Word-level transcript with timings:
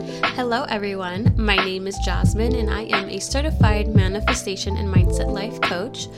Hello, 0.00 0.64
everyone. 0.70 1.34
My 1.36 1.56
name 1.56 1.86
is 1.86 1.98
Jasmine, 2.04 2.54
and 2.54 2.70
I 2.70 2.84
am 2.84 3.10
a 3.10 3.18
certified 3.18 3.94
manifestation 3.94 4.76
and 4.78 4.92
mindset 4.92 5.30
life 5.30 5.60
coach, 5.60 6.08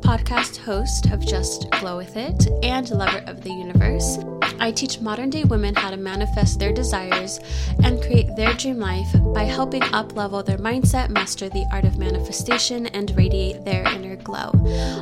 podcast 0.00 0.58
host 0.58 1.10
of 1.10 1.26
Just 1.26 1.70
Glow 1.70 1.96
With 1.96 2.14
It, 2.16 2.48
and 2.62 2.90
lover 2.90 3.22
of 3.26 3.42
the 3.42 3.50
universe. 3.50 4.18
I 4.60 4.70
teach 4.70 5.00
modern 5.00 5.30
day 5.30 5.44
women 5.44 5.74
how 5.74 5.90
to 5.90 5.96
manifest 5.96 6.58
their 6.58 6.72
desires 6.72 7.40
and 7.82 8.02
create 8.02 8.36
their 8.36 8.52
dream 8.52 8.78
life 8.78 9.08
by 9.34 9.44
helping 9.44 9.82
up 9.84 10.14
level 10.14 10.42
their 10.42 10.58
mindset, 10.58 11.08
master 11.08 11.48
the 11.48 11.66
art 11.72 11.86
of 11.86 11.98
manifestation, 11.98 12.86
and 12.88 13.16
radiate 13.16 13.64
their 13.64 13.86
inner 13.94 14.16
glow. 14.16 14.50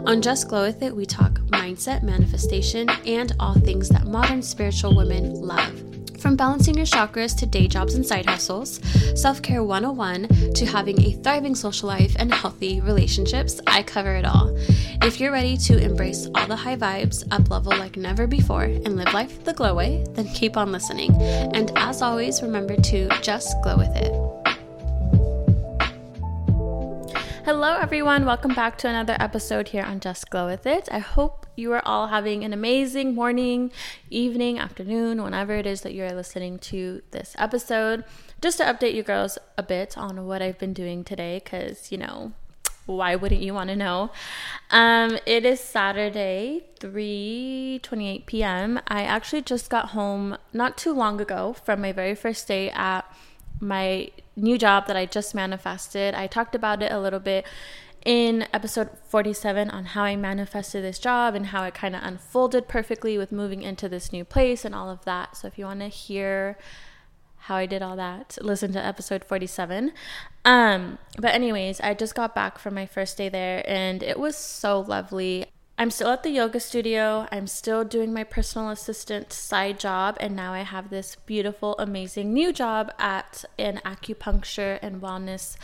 On 0.07 0.23
Just 0.23 0.49
Glow 0.49 0.63
With 0.63 0.83
It, 0.83 0.95
we 0.95 1.05
talk 1.05 1.33
mindset, 1.49 2.05
manifestation, 2.05 2.89
and 3.05 3.35
all 3.41 3.55
things 3.55 3.89
that 3.89 4.07
modern 4.07 4.41
spiritual 4.43 4.95
women 4.95 5.35
love. 5.35 5.90
From 6.21 6.37
balancing 6.37 6.77
your 6.77 6.85
chakras 6.85 7.35
to 7.39 7.47
day 7.47 7.67
jobs 7.67 7.95
and 7.95 8.07
side 8.07 8.27
hustles, 8.27 8.79
self 9.19 9.41
care 9.41 9.65
101 9.65 10.53
to 10.55 10.67
having 10.67 11.01
a 11.01 11.13
thriving 11.13 11.55
social 11.55 11.89
life 11.89 12.15
and 12.19 12.33
healthy 12.33 12.81
relationships, 12.83 13.59
I 13.67 13.83
cover 13.83 14.15
it 14.15 14.27
all. 14.27 14.55
If 15.03 15.19
you're 15.19 15.33
ready 15.33 15.57
to 15.57 15.79
embrace 15.79 16.29
all 16.35 16.47
the 16.47 16.57
high 16.57 16.77
vibes, 16.77 17.27
up 17.31 17.49
level 17.51 17.73
like 17.73 17.97
never 17.97 18.27
before, 18.27 18.65
and 18.65 18.97
live 18.97 19.15
life 19.15 19.45
the 19.45 19.55
glow 19.55 19.75
way, 19.75 20.05
then 20.11 20.29
keep 20.35 20.59
on 20.59 20.73
listening. 20.73 21.15
And 21.21 21.73
as 21.77 22.03
always, 22.03 22.43
remember 22.43 22.77
to 22.77 23.09
just 23.23 23.57
glow 23.63 23.79
with 23.79 23.97
it. 23.97 24.30
Hello, 27.43 27.79
everyone. 27.79 28.27
Welcome 28.27 28.55
back 28.55 28.77
to 28.79 28.89
another 28.89 29.17
episode 29.19 29.69
here 29.69 29.83
on 29.83 29.99
Just 29.99 30.29
Glow 30.29 30.45
With 30.45 30.67
It. 30.67 30.91
I 30.93 30.99
hope 30.99 31.47
you 31.57 31.73
are 31.73 31.81
all 31.87 32.09
having 32.09 32.45
an 32.45 32.53
amazing 32.53 33.15
morning, 33.15 33.73
evening, 34.11 34.59
afternoon, 34.59 35.23
whenever 35.23 35.55
it 35.55 35.67
is 35.67 35.81
that 35.81 35.95
you 35.95 36.05
are 36.05 36.13
listening 36.13 36.59
to 36.59 37.01
this 37.13 37.35
episode. 37.39 38.05
Just 38.43 38.59
to 38.59 38.65
update 38.65 38.93
you 38.93 39.03
girls 39.03 39.39
a 39.57 39.63
bit 39.63 39.97
on 39.97 40.27
what 40.27 40.43
I've 40.43 40.59
been 40.59 40.75
doing 40.75 41.03
today, 41.03 41.41
because, 41.43 41.91
you 41.91 41.97
know, 41.97 42.33
why 42.85 43.17
wouldn't 43.17 43.41
you 43.41 43.55
want 43.55 43.71
to 43.71 43.77
know? 43.77 44.11
Um, 44.71 45.19
it 45.25 45.47
is 45.47 45.61
Saturday, 45.61 46.65
3:28 46.79 48.27
p.m. 48.27 48.81
I 48.87 49.05
actually 49.05 49.43
just 49.43 49.71
got 49.71 49.91
home 49.91 50.37
not 50.53 50.77
too 50.77 50.93
long 50.93 51.23
ago 51.23 51.55
from 51.55 51.81
my 51.81 51.93
very 51.93 52.15
first 52.15 52.47
day 52.49 52.71
at 52.71 53.11
my 53.61 54.11
new 54.37 54.59
job 54.59 54.87
that 54.87 54.97
I 54.97 55.07
just 55.07 55.35
manifested. 55.35 56.15
I 56.15 56.27
talked 56.27 56.55
about 56.55 56.83
it 56.83 56.91
a 56.91 57.01
little 57.01 57.21
bit 57.21 57.47
in 58.05 58.47
episode 58.53 58.89
47 59.09 59.71
on 59.71 59.85
how 59.87 60.05
I 60.05 60.17
manifested 60.17 60.83
this 60.83 60.99
job 60.99 61.35
and 61.35 61.47
how 61.47 61.65
it 61.65 61.75
kind 61.75 61.95
of 61.95 62.03
unfolded 62.03 62.67
perfectly 62.67 63.19
with 63.19 63.31
moving 63.31 63.63
into 63.63 63.89
this 63.89 64.13
new 64.13 64.25
place 64.25 64.65
and 64.65 64.75
all 64.75 64.89
of 64.89 65.05
that. 65.05 65.37
So 65.37 65.49
if 65.49 65.59
you 65.59 65.67
want 65.67 65.81
to 65.81 65.89
hear 65.89 66.57
how 67.45 67.57
I 67.57 67.67
did 67.67 67.83
all 67.83 67.97
that, 67.97 68.39
listen 68.41 68.73
to 68.73 68.85
episode 68.85 69.25
47. 69.25 69.93
Um, 70.45 70.99
but 71.19 71.35
anyways, 71.35 71.81
I 71.81 71.95
just 71.95 72.15
got 72.15 72.35
back 72.35 72.59
from 72.59 72.75
my 72.75 72.87
first 72.87 73.19
day 73.19 73.29
there 73.29 73.63
and 73.67 74.03
it 74.03 74.19
was 74.19 74.37
so 74.37 74.81
lovely. 74.81 75.47
I'm 75.81 75.91
still 75.91 76.11
at 76.11 76.23
the 76.23 76.31
yoga 76.31 76.61
studio. 76.61 77.27
I'm 77.33 77.47
still 77.47 77.85
doing 77.85 78.13
my 78.13 78.23
personal 78.23 78.69
assistant 78.69 79.33
side 79.33 79.81
job. 79.81 80.19
And 80.21 80.37
now 80.37 80.53
I 80.53 80.61
have 80.61 80.91
this 80.91 81.17
beautiful, 81.25 81.75
amazing 81.79 82.35
new 82.35 82.53
job 82.53 82.93
at 82.99 83.47
an 83.59 83.81
acupuncture 83.83 84.79
and 84.83 85.01
wellness 85.01 85.57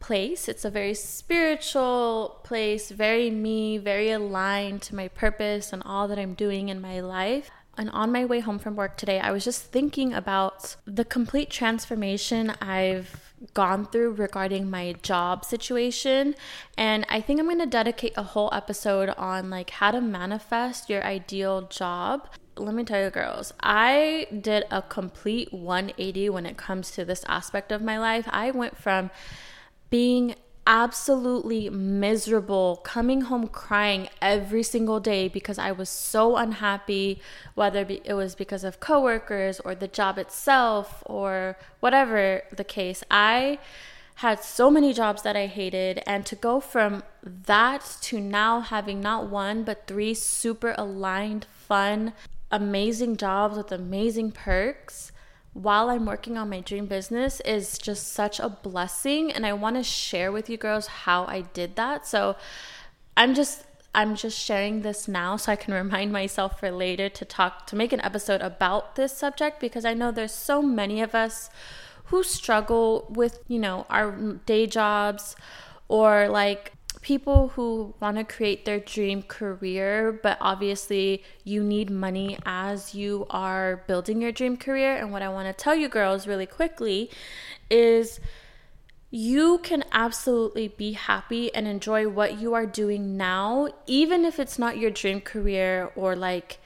place. 0.00 0.48
It's 0.48 0.66
a 0.66 0.70
very 0.70 0.92
spiritual 0.92 2.42
place, 2.44 2.90
very 2.90 3.30
me, 3.30 3.78
very 3.78 4.10
aligned 4.10 4.82
to 4.82 4.94
my 4.94 5.08
purpose 5.08 5.72
and 5.72 5.82
all 5.82 6.08
that 6.08 6.18
I'm 6.18 6.34
doing 6.34 6.68
in 6.68 6.82
my 6.82 7.00
life. 7.00 7.50
And 7.78 7.88
on 7.88 8.12
my 8.12 8.26
way 8.26 8.40
home 8.40 8.58
from 8.58 8.76
work 8.76 8.98
today, 8.98 9.18
I 9.18 9.30
was 9.30 9.44
just 9.44 9.62
thinking 9.62 10.12
about 10.12 10.76
the 10.84 11.06
complete 11.06 11.48
transformation 11.48 12.52
I've 12.60 13.27
gone 13.54 13.86
through 13.86 14.12
regarding 14.12 14.70
my 14.70 14.94
job 15.02 15.44
situation. 15.44 16.34
And 16.76 17.06
I 17.08 17.20
think 17.20 17.40
I'm 17.40 17.46
going 17.46 17.58
to 17.58 17.66
dedicate 17.66 18.14
a 18.16 18.22
whole 18.22 18.50
episode 18.52 19.10
on 19.10 19.50
like 19.50 19.70
how 19.70 19.90
to 19.90 20.00
manifest 20.00 20.90
your 20.90 21.04
ideal 21.04 21.62
job 21.62 22.28
let 22.60 22.74
me 22.74 22.84
tell 22.84 23.02
you, 23.02 23.10
girls, 23.10 23.52
I 23.60 24.26
did 24.40 24.64
a 24.70 24.82
complete 24.82 25.52
180 25.52 26.30
when 26.30 26.46
it 26.46 26.56
comes 26.56 26.90
to 26.92 27.04
this 27.04 27.24
aspect 27.28 27.72
of 27.72 27.82
my 27.82 27.98
life. 27.98 28.26
I 28.30 28.50
went 28.50 28.76
from 28.76 29.10
being 29.90 30.34
absolutely 30.68 31.70
miserable, 31.70 32.76
coming 32.84 33.22
home 33.22 33.48
crying 33.48 34.06
every 34.20 34.62
single 34.62 35.00
day 35.00 35.26
because 35.26 35.58
I 35.58 35.72
was 35.72 35.88
so 35.88 36.36
unhappy, 36.36 37.22
whether 37.54 37.86
it 37.88 38.12
was 38.12 38.34
because 38.34 38.64
of 38.64 38.78
coworkers 38.78 39.60
or 39.60 39.74
the 39.74 39.88
job 39.88 40.18
itself 40.18 41.02
or 41.06 41.56
whatever 41.80 42.42
the 42.54 42.64
case. 42.64 43.02
I 43.10 43.58
had 44.16 44.44
so 44.44 44.70
many 44.70 44.92
jobs 44.92 45.22
that 45.22 45.36
I 45.36 45.46
hated, 45.46 46.02
and 46.06 46.26
to 46.26 46.36
go 46.36 46.60
from 46.60 47.02
that 47.24 47.96
to 48.02 48.20
now 48.20 48.60
having 48.60 49.00
not 49.00 49.30
one 49.30 49.62
but 49.62 49.86
three 49.86 50.12
super 50.12 50.74
aligned, 50.76 51.46
fun, 51.50 52.12
amazing 52.50 53.16
jobs 53.16 53.56
with 53.56 53.72
amazing 53.72 54.32
perks 54.32 55.12
while 55.58 55.90
I'm 55.90 56.06
working 56.06 56.38
on 56.38 56.50
my 56.50 56.60
dream 56.60 56.86
business 56.86 57.40
is 57.40 57.78
just 57.78 58.12
such 58.12 58.38
a 58.38 58.48
blessing 58.48 59.32
and 59.32 59.44
I 59.44 59.52
want 59.54 59.74
to 59.74 59.82
share 59.82 60.30
with 60.30 60.48
you 60.48 60.56
girls 60.56 60.86
how 60.86 61.24
I 61.24 61.40
did 61.40 61.74
that. 61.74 62.06
So 62.06 62.36
I'm 63.16 63.34
just 63.34 63.64
I'm 63.92 64.14
just 64.14 64.38
sharing 64.38 64.82
this 64.82 65.08
now 65.08 65.36
so 65.36 65.50
I 65.50 65.56
can 65.56 65.74
remind 65.84 66.12
myself 66.12 66.60
for 66.60 66.70
later 66.70 67.08
to 67.08 67.24
talk 67.24 67.66
to 67.66 67.76
make 67.76 67.92
an 67.92 68.00
episode 68.02 68.40
about 68.40 68.94
this 68.94 69.16
subject 69.16 69.58
because 69.58 69.84
I 69.84 69.94
know 69.94 70.12
there's 70.12 70.32
so 70.32 70.62
many 70.62 71.02
of 71.02 71.16
us 71.16 71.50
who 72.04 72.22
struggle 72.22 73.06
with, 73.10 73.40
you 73.48 73.58
know, 73.58 73.84
our 73.90 74.12
day 74.46 74.68
jobs 74.68 75.34
or 75.88 76.28
like 76.28 76.72
people 77.00 77.48
who 77.48 77.94
want 78.00 78.16
to 78.16 78.24
create 78.24 78.64
their 78.64 78.80
dream 78.80 79.22
career, 79.22 80.12
but 80.22 80.36
obviously 80.40 81.22
you 81.44 81.62
need 81.62 81.90
money 81.90 82.38
as 82.44 82.94
you 82.94 83.26
are 83.30 83.84
building 83.86 84.20
your 84.20 84.32
dream 84.32 84.56
career. 84.56 84.96
And 84.96 85.12
what 85.12 85.22
I 85.22 85.28
want 85.28 85.46
to 85.48 85.52
tell 85.52 85.74
you 85.74 85.88
girls 85.88 86.26
really 86.26 86.46
quickly 86.46 87.10
is 87.70 88.20
you 89.10 89.58
can 89.62 89.84
absolutely 89.92 90.68
be 90.68 90.92
happy 90.92 91.54
and 91.54 91.66
enjoy 91.66 92.08
what 92.08 92.38
you 92.38 92.54
are 92.54 92.66
doing 92.66 93.16
now, 93.16 93.68
even 93.86 94.24
if 94.24 94.38
it's 94.38 94.58
not 94.58 94.76
your 94.76 94.90
dream 94.90 95.20
career 95.20 95.90
or 95.96 96.14
like 96.14 96.58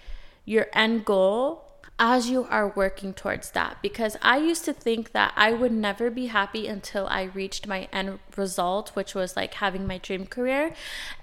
your 0.45 0.67
end 0.73 1.05
goal 1.05 1.62
as 1.99 2.29
you 2.29 2.47
are 2.51 2.73
working 2.75 3.15
towards 3.15 3.51
that. 3.53 3.77
Because 3.83 4.17
I 4.23 4.39
used 4.39 4.65
to 4.65 4.73
think 4.73 5.13
that 5.13 5.33
I 5.37 5.53
would 5.53 5.73
never 5.73 6.11
be 6.11 6.27
happy 6.27 6.67
until 6.67 7.07
I 7.07 7.25
reached 7.25 7.67
my 7.67 7.89
end 7.93 8.19
result, 8.37 8.91
which 8.95 9.15
was 9.15 9.37
like 9.37 9.55
having 9.55 9.87
my 9.87 9.99
dream 9.99 10.27
career. 10.27 10.75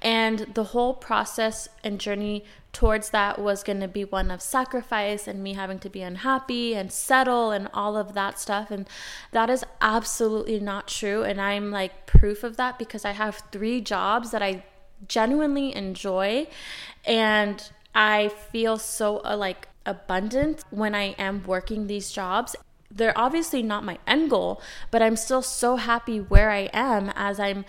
And 0.01 0.39
the 0.54 0.66
whole 0.66 0.94
process 0.94 1.68
and 1.83 2.00
journey 2.00 2.45
towards 2.71 3.10
that 3.10 3.39
was 3.39 3.63
going 3.63 3.80
to 3.80 3.88
be 3.88 4.06
one 4.06 4.30
of 4.30 4.42
sacrifice 4.42 5.27
and 5.27 5.44
me 5.44 5.54
having 5.54 5.80
to 5.80 5.89
be 5.89 6.01
unhappy 6.01 6.75
and 6.75 6.92
settle 6.92 7.51
and 7.51 7.68
all 7.74 7.98
of 7.98 8.13
that 8.13 8.39
stuff. 8.39 8.69
And 8.71 8.88
that 9.31 9.50
is 9.50 9.66
absolutely 9.81 10.60
not 10.60 10.88
true. 10.88 11.24
And 11.24 11.42
I'm 11.42 11.71
like 11.71 12.06
proof 12.06 12.44
of 12.44 12.57
that 12.57 12.77
because 12.77 13.06
I 13.06 13.12
have 13.12 13.44
three 13.51 13.81
jobs 13.81 14.31
that 14.31 14.44
I 14.44 14.63
genuinely 15.07 15.75
enjoy 15.75 16.48
and 17.06 17.69
I 17.95 18.30
feel 18.30 18.77
so 18.77 19.21
uh, 19.25 19.36
like 19.36 19.68
abundant 19.90 20.64
when 20.70 20.94
I 20.96 21.16
am 21.18 21.44
working 21.46 21.88
these 21.88 22.12
jobs. 22.12 22.56
They're 22.92 23.18
obviously 23.18 23.62
not 23.62 23.84
my 23.84 23.98
end 24.08 24.30
goal, 24.30 24.62
but 24.92 25.02
I'm 25.02 25.16
still 25.16 25.42
so 25.42 25.76
happy 25.76 26.20
where 26.20 26.50
I 26.50 26.70
am 26.74 27.12
as 27.16 27.40
I'm 27.40 27.66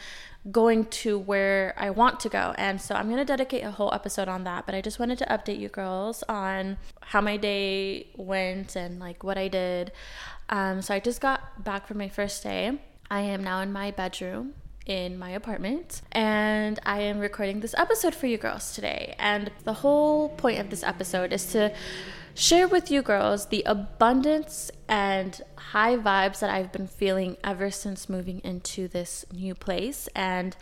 going 0.51 0.87
to 0.87 1.19
where 1.19 1.75
I 1.77 1.91
want 1.91 2.21
to 2.21 2.29
go. 2.29 2.55
And 2.57 2.81
so 2.81 2.95
I'm 2.95 3.07
going 3.07 3.19
to 3.19 3.25
dedicate 3.25 3.63
a 3.63 3.71
whole 3.71 3.93
episode 3.93 4.29
on 4.29 4.45
that. 4.45 4.65
But 4.65 4.75
I 4.75 4.81
just 4.81 4.99
wanted 4.99 5.19
to 5.19 5.27
update 5.27 5.59
you 5.59 5.69
girls 5.69 6.23
on 6.29 6.79
how 7.01 7.21
my 7.21 7.37
day 7.37 8.07
went 8.17 8.77
and 8.77 8.99
like 8.99 9.23
what 9.23 9.37
I 9.37 9.49
did. 9.49 9.93
Um, 10.49 10.81
so 10.81 10.95
I 10.95 11.01
just 11.01 11.21
got 11.21 11.65
back 11.65 11.87
from 11.87 11.99
my 11.99 12.09
first 12.09 12.43
day. 12.43 12.79
I 13.11 13.21
am 13.21 13.45
now 13.45 13.61
in 13.61 13.73
my 13.73 13.91
bedroom 13.91 14.55
in 14.87 15.19
my 15.19 15.31
apartment 15.31 16.03
and 16.13 16.79
I 16.85 17.01
am 17.01 17.19
recording 17.19 17.61
this 17.61 17.75
episode 17.77 18.15
for 18.15 18.27
you 18.27 18.39
girls 18.39 18.75
today. 18.75 19.15
And 19.19 19.51
the 19.65 19.75
whole 19.75 20.31
point 20.31 20.59
of 20.59 20.71
this 20.71 20.83
episode 20.83 21.33
is 21.33 21.47
to 21.53 21.73
share 22.35 22.67
with 22.67 22.91
you 22.91 23.03
girls 23.03 23.47
the 23.47 23.63
abundance 23.67 24.71
and 24.89 25.41
high 25.57 25.97
vibes 25.97 26.41
that 26.41 26.51
I've 26.51 26.73
been 26.73 26.87
feeling 26.87 27.37
ever 27.45 27.71
since 27.71 28.09
moving 28.09 28.41
into 28.45 28.89
this 28.89 29.25
new 29.33 29.55
place. 29.55 30.09
And 30.15 30.57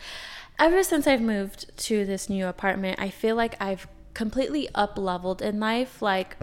ever 0.57 0.83
since 0.83 1.07
I've 1.07 1.21
moved 1.21 1.75
to 1.85 2.05
this 2.05 2.29
new 2.29 2.47
apartment, 2.47 2.99
I 2.99 3.09
feel 3.09 3.35
like 3.35 3.55
I've 3.61 3.87
completely 4.13 4.69
up 4.75 4.97
leveled 4.97 5.41
in 5.41 5.59
life. 5.59 6.01
Like, 6.01 6.37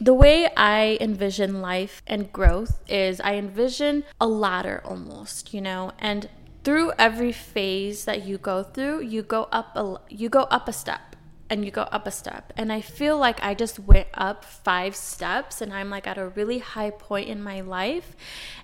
the 0.00 0.14
way 0.14 0.48
I 0.56 0.96
envision 0.98 1.60
life 1.60 2.02
and 2.06 2.32
growth 2.32 2.80
is 2.88 3.20
I 3.20 3.34
envision 3.34 4.04
a 4.18 4.26
ladder 4.26 4.80
almost, 4.82 5.52
you 5.52 5.60
know, 5.60 5.92
and 5.98 6.26
through 6.64 6.92
every 6.98 7.32
phase 7.32 8.04
that 8.04 8.24
you 8.24 8.38
go 8.38 8.62
through, 8.62 9.02
you 9.02 9.22
go 9.22 9.48
up 9.50 9.76
a 9.76 10.00
you 10.08 10.28
go 10.28 10.42
up 10.42 10.68
a 10.68 10.72
step 10.72 11.10
and 11.50 11.64
you 11.64 11.72
go 11.72 11.82
up 11.82 12.06
a 12.06 12.12
step. 12.12 12.52
And 12.56 12.72
I 12.72 12.80
feel 12.80 13.18
like 13.18 13.42
I 13.42 13.54
just 13.54 13.80
went 13.80 14.06
up 14.14 14.44
5 14.44 14.94
steps 14.94 15.60
and 15.60 15.74
I'm 15.74 15.90
like 15.90 16.06
at 16.06 16.16
a 16.16 16.28
really 16.28 16.58
high 16.58 16.90
point 16.90 17.28
in 17.28 17.42
my 17.42 17.60
life. 17.60 18.14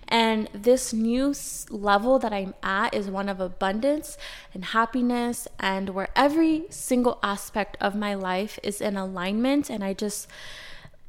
And 0.06 0.48
this 0.54 0.92
new 0.92 1.34
level 1.68 2.20
that 2.20 2.32
I'm 2.32 2.54
at 2.62 2.94
is 2.94 3.10
one 3.10 3.28
of 3.28 3.40
abundance 3.40 4.16
and 4.54 4.66
happiness 4.66 5.48
and 5.58 5.90
where 5.90 6.10
every 6.14 6.66
single 6.70 7.18
aspect 7.24 7.76
of 7.80 7.96
my 7.96 8.14
life 8.14 8.60
is 8.62 8.80
in 8.80 8.96
alignment 8.96 9.68
and 9.68 9.82
I 9.82 9.92
just 9.92 10.28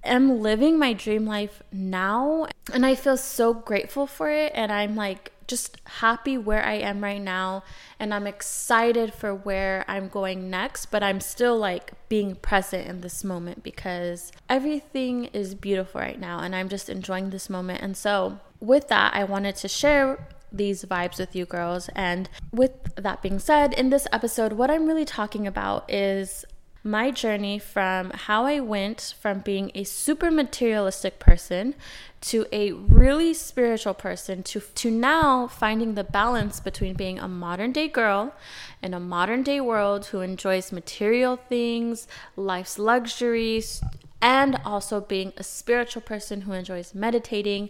am 0.04 0.42
living 0.42 0.80
my 0.80 0.94
dream 0.94 1.28
life 1.28 1.62
now 1.72 2.48
and 2.74 2.86
I 2.86 2.96
feel 2.96 3.18
so 3.18 3.54
grateful 3.54 4.08
for 4.08 4.32
it 4.32 4.52
and 4.56 4.72
I'm 4.72 4.96
like 4.96 5.32
just 5.48 5.78
happy 5.86 6.38
where 6.38 6.64
I 6.64 6.74
am 6.74 7.04
right 7.04 7.22
now 7.22 7.64
and 8.00 8.14
I'm 8.14 8.28
excited 8.28 9.14
for 9.14 9.34
where 9.34 9.86
I'm 9.88 10.10
going 10.10 10.50
next, 10.50 10.88
but 10.88 11.02
I'm 11.02 11.22
still 11.22 11.58
like 11.58 11.94
being 12.10 12.36
present 12.36 12.88
in 12.88 13.02
this 13.02 13.24
moment 13.24 13.64
because 13.64 14.32
everything 14.50 15.26
is 15.26 15.56
beautiful 15.56 16.02
right 16.02 16.20
now 16.20 16.40
and 16.40 16.56
I'm 16.56 16.70
just 16.70 16.90
enjoying 16.90 17.30
this 17.30 17.50
moment. 17.50 17.82
And 17.82 17.96
so, 17.96 18.40
with 18.60 18.88
that, 18.88 19.14
I 19.14 19.24
wanted 19.24 19.56
to 19.58 19.68
share 19.68 20.28
these 20.52 20.84
vibes 20.86 21.20
with 21.20 21.36
you 21.36 21.46
girls. 21.46 21.90
And 21.96 22.30
with 22.52 22.72
that 22.96 23.22
being 23.22 23.40
said, 23.40 23.74
in 23.74 23.90
this 23.90 24.08
episode, 24.12 24.54
what 24.54 24.72
I'm 24.72 24.88
really 24.88 25.06
talking 25.06 25.46
about 25.46 25.90
is 25.92 26.46
my 26.84 27.12
journey 27.12 27.60
from 27.60 28.12
how 28.12 28.46
I 28.46 28.60
went 28.60 29.16
from 29.20 29.40
being 29.40 29.72
a 29.76 29.84
super 29.84 30.32
materialistic 30.32 31.20
person 31.20 31.76
to 32.22 32.46
a 32.52 32.72
really 32.72 33.34
spiritual 33.34 33.94
person 33.94 34.44
to 34.44 34.60
to 34.60 34.90
now 34.90 35.48
finding 35.48 35.96
the 35.96 36.04
balance 36.04 36.60
between 36.60 36.96
being 36.96 37.20
a 37.20 37.28
modern 37.28 37.72
day 37.72 37.88
girl 37.88 38.34
in 38.82 38.94
a 38.94 39.00
modern 39.00 39.44
day 39.44 39.62
world 39.62 40.08
who 40.08 40.22
enjoys 40.22 40.72
material 40.72 41.36
things, 41.36 42.08
life's 42.36 42.80
luxuries, 42.80 43.82
and 44.22 44.60
also 44.66 45.00
being 45.00 45.34
a 45.38 45.44
spiritual 45.44 46.02
person 46.02 46.42
who 46.42 46.54
enjoys 46.54 46.96
meditating 46.96 47.70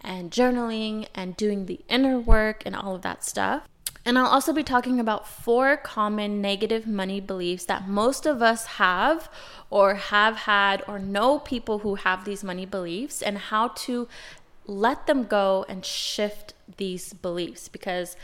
and 0.00 0.30
journaling 0.30 1.06
and 1.14 1.36
doing 1.36 1.66
the 1.66 1.80
inner 1.88 2.18
work 2.18 2.62
and 2.66 2.74
all 2.74 2.94
of 2.94 3.02
that 3.02 3.24
stuff. 3.24 3.66
And 4.06 4.16
I'll 4.16 4.26
also 4.26 4.52
be 4.52 4.62
talking 4.62 5.00
about 5.00 5.26
four 5.26 5.76
common 5.76 6.40
negative 6.40 6.86
money 6.86 7.20
beliefs 7.20 7.64
that 7.64 7.88
most 7.88 8.24
of 8.24 8.40
us 8.40 8.64
have 8.66 9.28
or 9.68 9.96
have 9.96 10.36
had 10.36 10.84
or 10.86 11.00
know 11.00 11.40
people 11.40 11.80
who 11.80 11.96
have 11.96 12.24
these 12.24 12.44
money 12.44 12.66
beliefs 12.66 13.20
and 13.20 13.36
how 13.36 13.68
to 13.68 14.06
let 14.64 15.08
them 15.08 15.24
go 15.24 15.66
and 15.68 15.84
shift 15.84 16.54
these 16.76 17.14
beliefs 17.14 17.66
because 17.66 18.16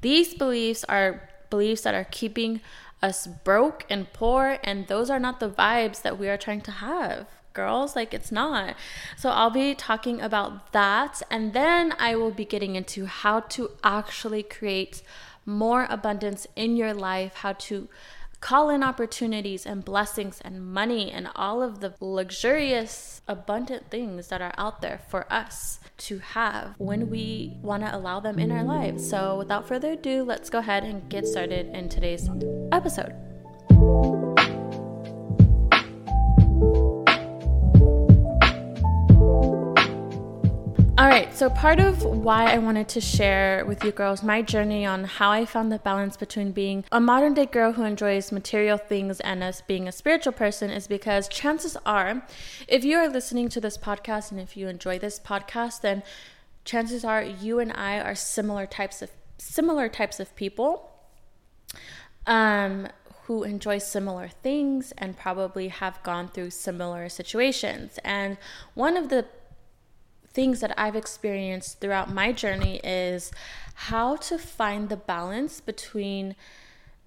these 0.00 0.32
beliefs 0.32 0.84
are 0.84 1.28
beliefs 1.50 1.82
that 1.82 1.94
are 1.94 2.06
keeping 2.10 2.62
us 3.02 3.26
broke 3.26 3.84
and 3.90 4.10
poor 4.14 4.58
and 4.64 4.86
those 4.86 5.10
are 5.10 5.20
not 5.20 5.38
the 5.38 5.50
vibes 5.50 6.00
that 6.00 6.18
we 6.18 6.30
are 6.30 6.38
trying 6.38 6.62
to 6.62 6.70
have 6.70 7.26
girls 7.60 7.96
like 7.96 8.12
it's 8.18 8.32
not 8.42 8.74
so 9.16 9.30
i'll 9.30 9.56
be 9.62 9.74
talking 9.74 10.20
about 10.20 10.72
that 10.72 11.22
and 11.30 11.52
then 11.52 11.92
i 11.98 12.14
will 12.14 12.36
be 12.42 12.44
getting 12.44 12.76
into 12.76 13.06
how 13.06 13.40
to 13.40 13.70
actually 13.82 14.42
create 14.42 15.02
more 15.46 15.86
abundance 15.88 16.46
in 16.56 16.76
your 16.76 16.92
life, 16.92 17.36
how 17.36 17.52
to 17.52 17.88
call 18.40 18.68
in 18.68 18.82
opportunities 18.82 19.64
and 19.64 19.84
blessings 19.84 20.40
and 20.44 20.66
money 20.66 21.10
and 21.10 21.28
all 21.34 21.62
of 21.62 21.80
the 21.80 21.94
luxurious, 22.00 23.22
abundant 23.26 23.90
things 23.90 24.28
that 24.28 24.42
are 24.42 24.52
out 24.58 24.82
there 24.82 25.00
for 25.08 25.32
us 25.32 25.80
to 25.96 26.18
have 26.18 26.74
when 26.76 27.08
we 27.08 27.56
want 27.62 27.82
to 27.82 27.96
allow 27.96 28.20
them 28.20 28.38
in 28.38 28.52
our 28.52 28.64
lives. 28.64 29.08
So, 29.08 29.38
without 29.38 29.66
further 29.66 29.92
ado, 29.92 30.22
let's 30.22 30.50
go 30.50 30.58
ahead 30.58 30.84
and 30.84 31.08
get 31.08 31.26
started 31.26 31.74
in 31.74 31.88
today's 31.88 32.28
episode. 32.72 33.14
All 41.06 41.12
right, 41.12 41.32
so 41.32 41.48
part 41.48 41.78
of 41.78 42.02
why 42.02 42.52
I 42.52 42.58
wanted 42.58 42.88
to 42.88 43.00
share 43.00 43.64
with 43.64 43.84
you 43.84 43.92
girls 43.92 44.24
my 44.24 44.42
journey 44.42 44.84
on 44.84 45.04
how 45.04 45.30
I 45.30 45.46
found 45.46 45.70
the 45.70 45.78
balance 45.78 46.16
between 46.16 46.50
being 46.50 46.84
a 46.90 46.98
modern 46.98 47.32
day 47.32 47.46
girl 47.46 47.74
who 47.74 47.84
enjoys 47.84 48.32
material 48.32 48.76
things 48.76 49.20
and 49.20 49.40
us 49.40 49.60
being 49.60 49.86
a 49.86 49.92
spiritual 49.92 50.32
person 50.32 50.68
is 50.68 50.88
because 50.88 51.28
chances 51.28 51.76
are, 51.86 52.26
if 52.66 52.84
you 52.84 52.96
are 52.96 53.08
listening 53.08 53.48
to 53.50 53.60
this 53.60 53.78
podcast 53.78 54.32
and 54.32 54.40
if 54.40 54.56
you 54.56 54.66
enjoy 54.66 54.98
this 54.98 55.20
podcast, 55.20 55.82
then 55.82 56.02
chances 56.64 57.04
are 57.04 57.22
you 57.22 57.60
and 57.60 57.72
I 57.74 58.00
are 58.00 58.16
similar 58.16 58.66
types 58.66 59.00
of 59.00 59.10
similar 59.38 59.88
types 59.88 60.18
of 60.18 60.34
people. 60.34 60.90
Um, 62.26 62.88
who 63.26 63.42
enjoy 63.42 63.76
similar 63.76 64.28
things 64.28 64.92
and 64.98 65.18
probably 65.18 65.66
have 65.66 66.00
gone 66.04 66.28
through 66.28 66.50
similar 66.50 67.08
situations. 67.08 67.98
And 68.04 68.38
one 68.74 68.96
of 68.96 69.08
the 69.08 69.26
things 70.36 70.60
that 70.60 70.78
I've 70.78 70.94
experienced 70.94 71.80
throughout 71.80 72.12
my 72.12 72.30
journey 72.30 72.78
is 72.84 73.32
how 73.88 74.16
to 74.16 74.36
find 74.36 74.90
the 74.90 74.96
balance 74.96 75.62
between 75.62 76.36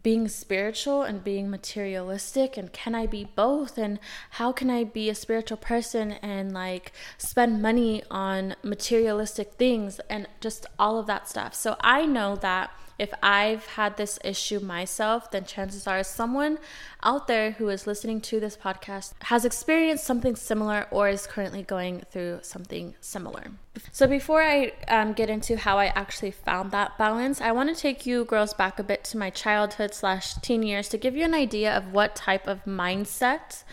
being 0.01 0.27
spiritual 0.27 1.03
and 1.03 1.23
being 1.23 1.47
materialistic 1.47 2.57
and 2.57 2.73
can 2.73 2.95
I 2.95 3.05
be 3.05 3.27
both 3.35 3.77
and 3.77 3.99
how 4.31 4.51
can 4.51 4.71
I 4.71 4.83
be 4.83 5.11
a 5.11 5.15
spiritual 5.15 5.57
person 5.57 6.13
and 6.13 6.53
like 6.53 6.91
spend 7.19 7.61
money 7.61 8.01
on 8.09 8.55
materialistic 8.63 9.53
things 9.53 9.99
and 10.09 10.27
just 10.41 10.65
all 10.79 10.97
of 10.97 11.05
that 11.05 11.29
stuff. 11.29 11.53
So 11.53 11.75
I 11.81 12.07
know 12.07 12.35
that 12.37 12.71
if 12.99 13.13
I've 13.23 13.65
had 13.65 13.97
this 13.97 14.19
issue 14.23 14.59
myself, 14.59 15.31
then 15.31 15.45
chances 15.45 15.87
are 15.87 16.03
someone 16.03 16.59
out 17.01 17.27
there 17.27 17.51
who 17.51 17.69
is 17.69 17.87
listening 17.87 18.19
to 18.21 18.39
this 18.39 18.57
podcast 18.57 19.13
has 19.21 19.45
experienced 19.45 20.03
something 20.03 20.35
similar 20.35 20.85
or 20.91 21.07
is 21.07 21.25
currently 21.25 21.63
going 21.63 22.03
through 22.11 22.39
something 22.41 22.95
similar. 22.99 23.51
So, 23.93 24.07
before 24.07 24.43
I 24.43 24.73
um, 24.89 25.13
get 25.13 25.29
into 25.29 25.55
how 25.55 25.77
I 25.77 25.87
actually 25.87 26.31
found 26.31 26.71
that 26.71 26.97
balance, 26.97 27.39
I 27.39 27.53
want 27.53 27.73
to 27.73 27.81
take 27.81 28.05
you 28.05 28.25
girls 28.25 28.53
back 28.53 28.77
a 28.77 28.83
bit 28.83 29.05
to 29.05 29.17
my 29.17 29.29
childhood 29.29 29.93
slash 29.93 30.33
teen 30.35 30.63
years 30.63 30.89
to 30.89 30.97
give 30.97 31.15
you 31.15 31.23
an 31.23 31.33
idea 31.33 31.75
of 31.75 31.93
what 31.93 32.15
type 32.15 32.47
of 32.47 32.65
mindset 32.65 33.63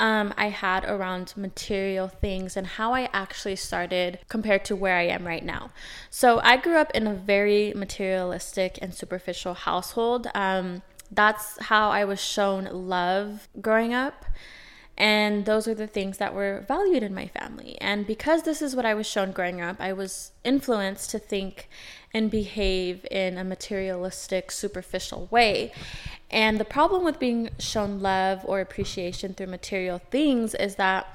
um, 0.00 0.32
I 0.36 0.48
had 0.48 0.84
around 0.84 1.34
material 1.36 2.08
things 2.08 2.56
and 2.56 2.66
how 2.66 2.94
I 2.94 3.10
actually 3.12 3.56
started 3.56 4.18
compared 4.28 4.64
to 4.64 4.74
where 4.74 4.96
I 4.96 5.02
am 5.02 5.26
right 5.26 5.44
now. 5.44 5.70
So 6.08 6.40
I 6.42 6.56
grew 6.56 6.76
up 6.76 6.90
in 6.92 7.06
a 7.06 7.14
very 7.14 7.74
materialistic 7.76 8.78
and 8.80 8.94
superficial 8.94 9.52
household. 9.52 10.26
Um, 10.34 10.82
that's 11.10 11.60
how 11.64 11.90
I 11.90 12.04
was 12.04 12.18
shown 12.18 12.64
love 12.72 13.48
growing 13.60 13.92
up. 13.92 14.24
And 15.00 15.46
those 15.46 15.66
are 15.66 15.74
the 15.74 15.86
things 15.86 16.18
that 16.18 16.34
were 16.34 16.62
valued 16.68 17.02
in 17.02 17.14
my 17.14 17.26
family. 17.26 17.78
And 17.80 18.06
because 18.06 18.42
this 18.42 18.60
is 18.60 18.76
what 18.76 18.84
I 18.84 18.92
was 18.92 19.06
shown 19.06 19.32
growing 19.32 19.58
up, 19.58 19.76
I 19.80 19.94
was 19.94 20.32
influenced 20.44 21.08
to 21.12 21.18
think 21.18 21.70
and 22.12 22.30
behave 22.30 23.06
in 23.10 23.38
a 23.38 23.42
materialistic, 23.42 24.50
superficial 24.50 25.26
way. 25.30 25.72
And 26.30 26.60
the 26.60 26.66
problem 26.66 27.02
with 27.02 27.18
being 27.18 27.48
shown 27.58 28.00
love 28.00 28.42
or 28.44 28.60
appreciation 28.60 29.32
through 29.32 29.46
material 29.46 30.02
things 30.10 30.54
is 30.54 30.74
that 30.74 31.06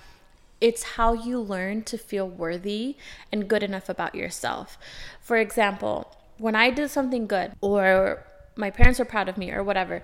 it's 0.59 0.81
how 0.97 1.13
you 1.13 1.39
learn 1.39 1.83
to 1.83 1.95
feel 1.95 2.27
worthy 2.27 2.95
and 3.31 3.47
good 3.47 3.61
enough 3.61 3.87
about 3.87 4.15
yourself. 4.15 4.79
For 5.21 5.37
example, 5.37 6.11
when 6.39 6.55
I 6.55 6.71
did 6.71 6.89
something 6.89 7.27
good 7.27 7.51
or 7.61 8.25
my 8.55 8.71
parents 8.71 8.97
were 8.97 9.05
proud 9.05 9.29
of 9.29 9.37
me 9.37 9.51
or 9.51 9.63
whatever. 9.63 10.01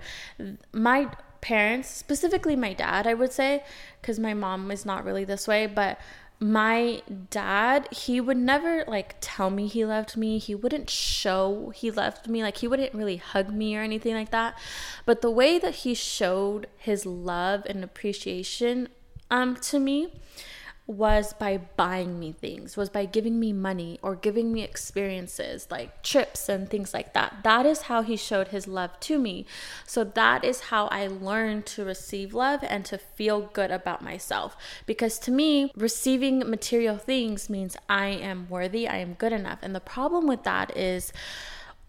My 0.72 1.10
parents, 1.42 1.90
specifically 1.90 2.56
my 2.56 2.72
dad, 2.72 3.06
I 3.06 3.12
would 3.12 3.32
say, 3.32 3.62
because 4.00 4.18
my 4.18 4.32
mom 4.32 4.70
is 4.70 4.86
not 4.86 5.04
really 5.04 5.24
this 5.24 5.46
way, 5.46 5.66
but 5.66 5.98
my 6.40 7.02
dad, 7.30 7.88
he 7.92 8.20
would 8.20 8.36
never 8.36 8.84
like 8.88 9.14
tell 9.20 9.50
me 9.50 9.68
he 9.68 9.84
loved 9.84 10.16
me. 10.16 10.38
He 10.38 10.56
wouldn't 10.56 10.90
show 10.90 11.70
he 11.74 11.90
loved 11.90 12.26
me. 12.26 12.42
Like 12.42 12.56
he 12.56 12.66
wouldn't 12.66 12.94
really 12.94 13.18
hug 13.18 13.52
me 13.52 13.76
or 13.76 13.82
anything 13.82 14.14
like 14.14 14.30
that. 14.30 14.58
But 15.06 15.20
the 15.20 15.30
way 15.30 15.60
that 15.60 15.76
he 15.76 15.94
showed 15.94 16.66
his 16.76 17.06
love 17.06 17.62
and 17.66 17.84
appreciation 17.84 18.88
um 19.30 19.54
to 19.56 19.78
me 19.78 20.12
was 20.86 21.32
by 21.32 21.58
buying 21.76 22.18
me 22.18 22.32
things, 22.32 22.76
was 22.76 22.90
by 22.90 23.04
giving 23.04 23.38
me 23.38 23.52
money 23.52 23.98
or 24.02 24.16
giving 24.16 24.52
me 24.52 24.62
experiences 24.62 25.68
like 25.70 26.02
trips 26.02 26.48
and 26.48 26.68
things 26.68 26.92
like 26.92 27.14
that. 27.14 27.36
That 27.44 27.66
is 27.66 27.82
how 27.82 28.02
he 28.02 28.16
showed 28.16 28.48
his 28.48 28.66
love 28.66 28.98
to 29.00 29.18
me. 29.18 29.46
So 29.86 30.02
that 30.02 30.44
is 30.44 30.60
how 30.60 30.86
I 30.86 31.06
learned 31.06 31.66
to 31.66 31.84
receive 31.84 32.34
love 32.34 32.60
and 32.64 32.84
to 32.86 32.98
feel 32.98 33.42
good 33.52 33.70
about 33.70 34.02
myself. 34.02 34.56
Because 34.84 35.18
to 35.20 35.30
me, 35.30 35.72
receiving 35.76 36.40
material 36.50 36.96
things 36.98 37.48
means 37.48 37.76
I 37.88 38.06
am 38.06 38.48
worthy, 38.48 38.88
I 38.88 38.96
am 38.96 39.14
good 39.14 39.32
enough. 39.32 39.60
And 39.62 39.74
the 39.74 39.80
problem 39.80 40.26
with 40.26 40.42
that 40.42 40.76
is, 40.76 41.12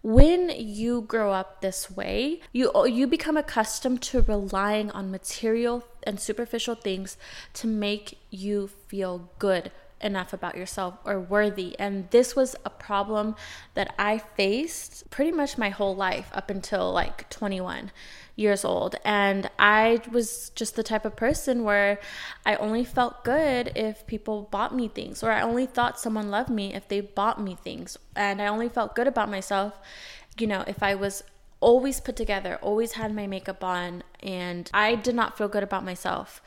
when 0.04 0.50
you 0.50 1.00
grow 1.00 1.32
up 1.32 1.62
this 1.62 1.90
way, 1.90 2.42
you 2.52 2.70
you 2.86 3.06
become 3.06 3.38
accustomed 3.38 4.02
to 4.02 4.20
relying 4.20 4.90
on 4.90 5.10
material 5.10 5.82
and 6.02 6.20
superficial 6.20 6.74
things 6.74 7.16
to 7.54 7.66
make 7.66 8.18
you 8.30 8.68
feel 8.68 9.30
good 9.38 9.72
enough 10.04 10.32
about 10.32 10.56
yourself 10.56 10.94
or 11.04 11.18
worthy. 11.18 11.74
And 11.78 12.08
this 12.10 12.36
was 12.36 12.54
a 12.64 12.70
problem 12.70 13.34
that 13.74 13.94
I 13.98 14.18
faced 14.18 15.10
pretty 15.10 15.32
much 15.32 15.58
my 15.58 15.70
whole 15.70 15.96
life 15.96 16.30
up 16.32 16.50
until 16.50 16.92
like 16.92 17.28
21 17.30 17.90
years 18.36 18.64
old. 18.64 18.96
And 19.04 19.50
I 19.58 20.00
was 20.12 20.50
just 20.54 20.76
the 20.76 20.82
type 20.82 21.04
of 21.04 21.16
person 21.16 21.64
where 21.64 21.98
I 22.44 22.56
only 22.56 22.84
felt 22.84 23.24
good 23.24 23.72
if 23.74 24.06
people 24.06 24.48
bought 24.50 24.74
me 24.74 24.88
things, 24.88 25.22
or 25.22 25.32
I 25.32 25.40
only 25.40 25.66
thought 25.66 25.98
someone 25.98 26.30
loved 26.30 26.50
me 26.50 26.74
if 26.74 26.86
they 26.88 27.00
bought 27.00 27.40
me 27.40 27.56
things. 27.56 27.96
And 28.14 28.42
I 28.42 28.46
only 28.46 28.68
felt 28.68 28.94
good 28.94 29.06
about 29.06 29.30
myself, 29.30 29.80
you 30.38 30.46
know, 30.46 30.64
if 30.66 30.82
I 30.82 30.94
was 30.94 31.24
always 31.60 31.98
put 32.00 32.16
together, 32.16 32.58
always 32.60 32.92
had 32.92 33.14
my 33.14 33.26
makeup 33.26 33.64
on, 33.64 34.02
and 34.20 34.70
I 34.74 34.96
did 34.96 35.14
not 35.14 35.38
feel 35.38 35.48
good 35.48 35.62
about 35.62 35.84
myself 35.84 36.42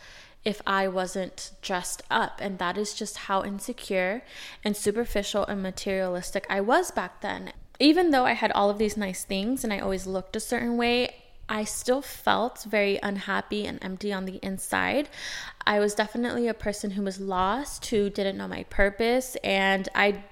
if 0.47 0.61
I 0.65 0.87
wasn't 0.87 1.51
dressed 1.61 2.03
up. 2.09 2.39
And 2.41 2.57
that 2.57 2.77
is 2.77 2.93
just 2.93 3.17
how 3.17 3.43
insecure 3.43 4.23
and 4.63 4.77
superficial 4.77 5.45
and 5.45 5.61
materialistic 5.61 6.47
I 6.49 6.61
was 6.61 6.89
back 6.89 7.19
then. 7.19 7.51
Even 7.81 8.11
though 8.11 8.25
I 8.25 8.31
had 8.31 8.53
all 8.53 8.69
of 8.69 8.77
these 8.77 8.95
nice 8.95 9.25
things 9.25 9.65
and 9.65 9.73
I 9.73 9.79
always 9.79 10.07
looked 10.07 10.37
a 10.37 10.39
certain 10.39 10.77
way, 10.77 11.13
I 11.49 11.65
still 11.65 12.01
felt 12.01 12.63
very 12.63 12.97
unhappy 13.03 13.65
and 13.65 13.77
empty 13.83 14.13
on 14.13 14.23
the 14.23 14.39
inside. 14.41 15.09
I 15.65 15.79
was 15.79 15.93
definitely 15.93 16.47
a 16.47 16.53
person 16.53 16.91
who 16.91 17.01
was 17.01 17.19
lost, 17.19 17.85
who 17.87 18.09
didn't 18.09 18.37
know 18.37 18.47
my 18.47 18.63
purpose, 18.63 19.35
and 19.43 19.89
I 19.93 20.23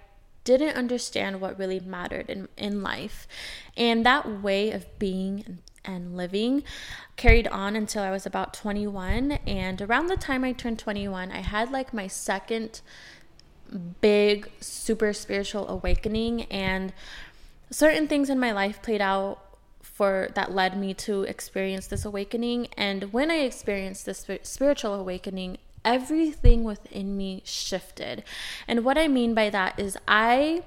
didn't 0.45 0.77
understand 0.77 1.41
what 1.41 1.60
really 1.60 1.81
mattered 1.81 2.29
in, 2.29 2.48
in 2.55 2.81
life. 2.81 3.27
And 3.75 4.05
that 4.05 4.41
way 4.41 4.72
of 4.72 4.98
being 4.98 5.43
and 5.45 5.57
living 5.87 6.63
carried 7.15 7.47
on 7.47 7.75
until 7.75 8.03
I 8.03 8.11
was 8.11 8.25
about 8.25 8.53
21. 8.53 9.33
And 9.47 9.81
around 9.81 10.07
the 10.07 10.17
time 10.17 10.43
I 10.43 10.51
turned 10.51 10.79
21, 10.79 11.31
I 11.31 11.39
had 11.39 11.71
like 11.71 11.93
my 11.93 12.07
second 12.07 12.81
big, 14.01 14.49
super 14.59 15.13
spiritual 15.13 15.67
awakening, 15.67 16.43
and 16.43 16.93
certain 17.71 18.07
things 18.07 18.29
in 18.29 18.39
my 18.39 18.51
life 18.51 18.81
played 18.81 19.01
out 19.01 19.41
for 19.81 20.29
that 20.35 20.51
led 20.51 20.77
me 20.77 20.93
to 20.93 21.23
experience 21.23 21.87
this 21.87 22.05
awakening. 22.05 22.67
And 22.77 23.13
when 23.13 23.31
I 23.31 23.37
experienced 23.37 24.05
this 24.05 24.27
spiritual 24.43 24.93
awakening, 24.93 25.57
everything 25.85 26.63
within 26.63 27.15
me 27.15 27.41
shifted. 27.45 28.23
And 28.67 28.83
what 28.83 28.97
I 28.97 29.07
mean 29.07 29.33
by 29.33 29.49
that 29.51 29.79
is 29.79 29.97
I 30.07 30.63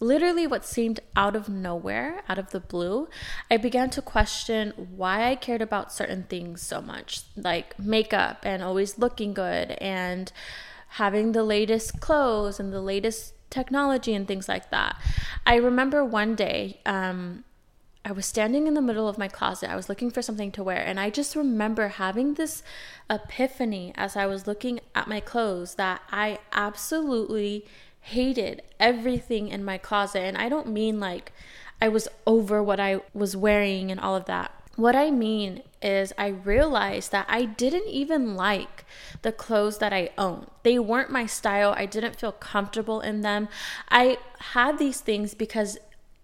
literally 0.00 0.46
what 0.46 0.64
seemed 0.64 1.00
out 1.14 1.36
of 1.36 1.48
nowhere, 1.48 2.22
out 2.28 2.38
of 2.38 2.50
the 2.50 2.60
blue, 2.60 3.08
I 3.50 3.58
began 3.58 3.90
to 3.90 4.02
question 4.02 4.72
why 4.96 5.30
I 5.30 5.36
cared 5.36 5.62
about 5.62 5.92
certain 5.92 6.24
things 6.24 6.62
so 6.62 6.80
much, 6.80 7.22
like 7.36 7.78
makeup 7.78 8.38
and 8.42 8.62
always 8.62 8.98
looking 8.98 9.34
good 9.34 9.72
and 9.72 10.32
having 10.94 11.32
the 11.32 11.44
latest 11.44 12.00
clothes 12.00 12.58
and 12.58 12.72
the 12.72 12.80
latest 12.80 13.34
technology 13.50 14.14
and 14.14 14.26
things 14.26 14.48
like 14.48 14.70
that. 14.70 14.96
I 15.46 15.56
remember 15.56 16.04
one 16.04 16.34
day, 16.34 16.80
um, 16.86 17.44
I 18.02 18.12
was 18.12 18.24
standing 18.24 18.66
in 18.66 18.72
the 18.72 18.80
middle 18.80 19.08
of 19.08 19.18
my 19.18 19.28
closet. 19.28 19.70
I 19.70 19.76
was 19.76 19.90
looking 19.90 20.10
for 20.10 20.22
something 20.22 20.50
to 20.52 20.62
wear. 20.62 20.78
And 20.78 20.98
I 20.98 21.10
just 21.10 21.36
remember 21.36 21.88
having 21.88 22.34
this 22.34 22.62
epiphany 23.10 23.92
as 23.94 24.16
I 24.16 24.24
was 24.24 24.46
looking 24.46 24.80
at 24.94 25.06
my 25.06 25.20
clothes 25.20 25.74
that 25.74 26.00
I 26.10 26.38
absolutely 26.52 27.66
hated 28.00 28.62
everything 28.78 29.48
in 29.48 29.64
my 29.64 29.78
closet. 29.78 30.20
And 30.20 30.36
I 30.36 30.48
don't 30.48 30.68
mean 30.68 31.00
like 31.00 31.32
I 31.80 31.88
was 31.88 32.08
over 32.26 32.62
what 32.62 32.80
I 32.80 33.00
was 33.14 33.36
wearing 33.36 33.90
and 33.90 34.00
all 34.00 34.16
of 34.16 34.26
that. 34.26 34.52
What 34.76 34.96
I 34.96 35.10
mean 35.10 35.62
is, 35.82 36.12
I 36.16 36.28
realized 36.28 37.12
that 37.12 37.26
I 37.28 37.44
didn't 37.44 37.88
even 37.88 38.34
like 38.34 38.84
the 39.22 39.32
clothes 39.32 39.78
that 39.78 39.92
I 39.92 40.10
own. 40.16 40.46
They 40.62 40.78
weren't 40.78 41.10
my 41.10 41.26
style. 41.26 41.74
I 41.76 41.86
didn't 41.86 42.16
feel 42.16 42.32
comfortable 42.32 43.00
in 43.00 43.20
them. 43.20 43.48
I 43.90 44.18
had 44.38 44.78
these 44.78 45.00
things 45.00 45.34
because 45.34 45.78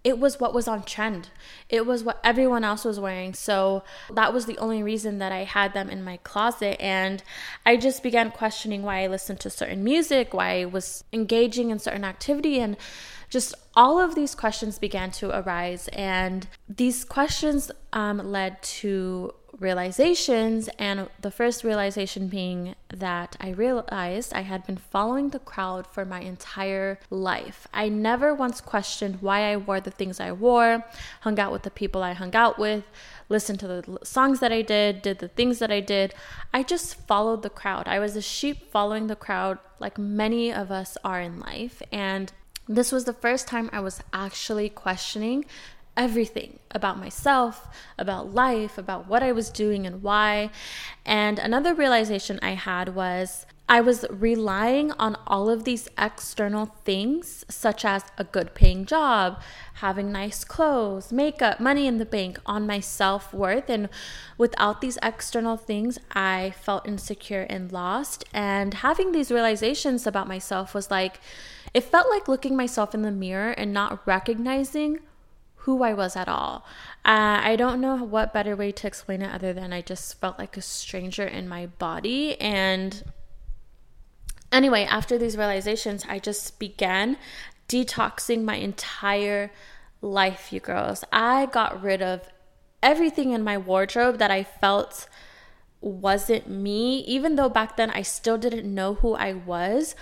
it 0.07 0.21
was 0.21 0.39
what 0.39 0.55
was 0.55 0.69
on 0.69 0.85
trend. 0.85 1.31
It 1.69 1.85
was 1.85 2.05
what 2.05 2.21
everyone 2.23 2.63
else 2.63 2.85
was 2.85 3.01
wearing. 3.01 3.35
So 3.35 3.83
that 4.15 4.33
was 4.33 4.47
the 4.47 4.57
only 4.59 4.81
reason 4.81 5.19
that 5.19 5.33
I 5.33 5.43
had 5.43 5.75
them 5.75 5.91
in 5.91 6.05
my 6.05 6.19
closet. 6.19 6.81
And 6.81 7.25
I 7.67 7.77
just 7.77 8.05
began 8.05 8.31
questioning 8.31 8.85
why 8.85 9.03
I 9.03 9.09
listened 9.09 9.41
to 9.41 9.51
certain 9.51 9.83
music, 9.83 10.33
why 10.33 10.61
I 10.61 10.65
was 10.67 11.03
engaging 11.13 11.71
in 11.71 11.81
certain 11.81 12.05
activity. 12.05 12.61
And 12.61 12.77
just 13.31 13.53
all 13.75 13.99
of 13.99 14.15
these 14.15 14.37
questions 14.37 14.79
began 14.79 15.11
to 15.11 15.37
arise. 15.37 15.89
And 15.89 16.47
these 16.69 17.05
questions 17.05 17.73
um, 17.93 18.19
led 18.19 18.63
to 18.63 19.35
realizations, 19.59 20.69
and 20.79 21.09
the 21.21 21.31
first 21.31 21.65
realization 21.65 22.29
being 22.29 22.75
that 22.89 23.37
I 23.41 23.51
realized 23.51 24.33
I 24.33 24.43
had 24.43 24.67
been 24.67 24.77
following 24.77 25.31
the 25.31 25.39
crowd 25.39 25.87
for 25.87 26.05
my 26.05 26.21
entire 26.21 26.99
life. 27.11 27.67
I 27.73 27.89
never 27.89 28.35
once 28.35 28.61
questioned 28.61 29.23
why 29.23 29.51
I 29.51 29.57
wore 29.57 29.81
the 29.81 29.91
things 29.91 30.21
I 30.21 30.33
wore, 30.33 30.85
hung 31.21 31.39
out 31.39 31.53
with 31.53 31.63
the 31.63 31.71
people 31.71 32.03
I 32.03 32.13
hung 32.13 32.35
out 32.35 32.59
with, 32.59 32.85
listened 33.29 33.61
to 33.61 33.67
the 33.67 33.99
songs 34.03 34.41
that 34.41 34.53
I 34.53 34.63
did, 34.63 35.03
did 35.03 35.19
the 35.19 35.29
things 35.29 35.59
that 35.59 35.71
I 35.71 35.81
did. 35.81 36.15
I 36.53 36.63
just 36.63 37.07
followed 37.07 37.43
the 37.43 37.51
crowd. 37.51 37.89
I 37.89 37.99
was 37.99 38.17
a 38.17 38.23
sheep 38.23 38.71
following 38.71 39.07
the 39.07 39.17
crowd, 39.17 39.59
like 39.81 39.99
many 39.99 40.53
of 40.53 40.71
us 40.71 40.97
are 41.05 41.21
in 41.21 41.41
life. 41.41 41.83
And 41.91 42.33
this 42.69 42.91
was 42.91 43.05
the 43.05 43.13
first 43.13 43.47
time 43.47 43.71
I 43.73 43.81
was 43.81 44.01
actually 44.13 44.69
questioning 44.69 45.45
everything 45.97 46.59
about 46.71 46.99
myself, 46.99 47.69
about 47.99 48.35
life, 48.35 48.79
about 48.79 49.09
what 49.09 49.23
I 49.23 49.33
was 49.33 49.51
doing 49.51 49.87
and 49.87 50.03
why. 50.03 50.51
And 51.05 51.39
another 51.39 51.75
realization 51.75 52.39
I 52.43 52.51
had 52.51 52.95
was 52.95 53.47
I 53.69 53.81
was 53.81 54.05
relying 54.11 54.93
on 54.93 55.17
all 55.27 55.51
of 55.51 55.65
these 55.65 55.89
external 55.99 56.67
things, 56.85 57.45
such 57.49 57.85
as 57.85 58.05
a 58.17 58.23
good 58.23 58.55
paying 58.55 58.85
job, 58.85 59.41
having 59.75 60.13
nice 60.13 60.45
clothes, 60.45 61.13
makeup, 61.13 61.59
money 61.59 61.89
in 61.89 61.99
the 61.99 62.05
bank, 62.05 62.39
on 62.47 62.65
my 62.65 62.79
self 62.79 63.35
worth. 63.35 63.69
And 63.69 63.89
without 64.39 64.81
these 64.81 64.99
external 65.03 65.57
things, 65.57 65.99
I 66.13 66.55
felt 66.61 66.87
insecure 66.87 67.45
and 67.51 67.73
lost. 67.73 68.25
And 68.33 68.73
having 68.73 69.11
these 69.11 69.33
realizations 69.33 70.07
about 70.07 70.29
myself 70.29 70.73
was 70.73 70.89
like, 70.89 71.19
it 71.75 71.83
felt 71.83 72.09
like 72.09 72.29
looking 72.29 72.57
myself 72.57 72.95
in 72.95 73.03
the 73.03 73.11
mirror 73.11 73.51
and 73.51 73.73
not 73.73 74.07
recognizing 74.07 75.01
who 75.67 75.83
I 75.83 75.95
was 75.95 76.15
at 76.15 76.29
all. 76.29 76.65
Uh, 77.05 77.43
I 77.43 77.57
don't 77.57 77.81
know 77.81 77.97
what 77.97 78.33
better 78.33 78.55
way 78.55 78.71
to 78.71 78.87
explain 78.87 79.21
it 79.21 79.35
other 79.35 79.53
than 79.53 79.73
I 79.73 79.83
just 79.83 80.21
felt 80.21 80.39
like 80.39 80.57
a 80.57 80.63
stranger 80.63 81.25
in 81.25 81.49
my 81.49 81.67
body. 81.67 82.41
And 82.41 83.03
anyway, 84.53 84.85
after 84.85 85.19
these 85.19 85.37
realizations, 85.37 86.05
I 86.09 86.21
just 86.21 86.61
began 86.61 87.17
detoxing 87.69 88.45
my 88.45 88.55
entire 88.55 89.51
life, 90.01 90.53
you 90.53 90.61
girls. 90.61 91.03
I 91.13 91.47
got 91.47 91.83
rid 91.83 92.01
of 92.01 92.29
everything 92.81 93.33
in 93.33 93.43
my 93.43 93.59
wardrobe 93.59 94.19
that 94.19 94.31
I 94.31 94.45
felt 94.45 95.09
wasn't 95.81 96.49
me, 96.49 96.99
even 97.09 97.35
though 97.35 97.49
back 97.49 97.77
then 97.77 97.91
I 97.91 98.03
still 98.03 98.39
didn't 98.39 98.73
know 98.73 98.95
who 98.95 99.15
I 99.15 99.33
was. 99.33 99.97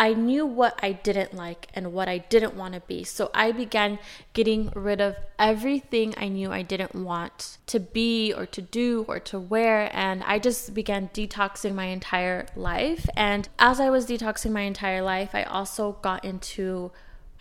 I 0.00 0.14
knew 0.14 0.46
what 0.46 0.80
I 0.82 0.92
didn't 0.92 1.34
like 1.34 1.68
and 1.74 1.92
what 1.92 2.08
I 2.08 2.16
didn't 2.16 2.54
want 2.54 2.72
to 2.72 2.80
be. 2.80 3.04
So 3.04 3.30
I 3.34 3.52
began 3.52 3.98
getting 4.32 4.72
rid 4.74 4.98
of 4.98 5.14
everything 5.38 6.14
I 6.16 6.28
knew 6.28 6.50
I 6.50 6.62
didn't 6.62 6.94
want 6.94 7.58
to 7.66 7.78
be 7.78 8.32
or 8.32 8.46
to 8.46 8.62
do 8.62 9.04
or 9.08 9.20
to 9.20 9.38
wear. 9.38 9.90
And 9.92 10.22
I 10.24 10.38
just 10.38 10.72
began 10.72 11.10
detoxing 11.12 11.74
my 11.74 11.84
entire 11.84 12.46
life. 12.56 13.10
And 13.14 13.50
as 13.58 13.78
I 13.78 13.90
was 13.90 14.06
detoxing 14.06 14.52
my 14.52 14.62
entire 14.62 15.02
life, 15.02 15.34
I 15.34 15.42
also 15.42 15.98
got 16.00 16.24
into 16.24 16.92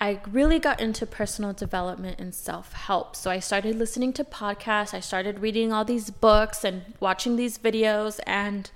I 0.01 0.21
really 0.29 0.59
got 0.59 0.81
into 0.81 1.05
personal 1.05 1.53
development 1.53 2.19
and 2.19 2.35
self 2.35 2.73
help. 2.73 3.15
So 3.15 3.31
I 3.31 3.39
started 3.39 3.77
listening 3.77 4.11
to 4.13 4.25
podcasts, 4.25 4.93
I 4.93 4.99
started 4.99 5.39
reading 5.39 5.71
all 5.71 5.85
these 5.85 6.09
books 6.09 6.65
and 6.65 6.93
watching 6.99 7.37
these 7.37 7.57
videos 7.57 8.19
and 8.27 8.69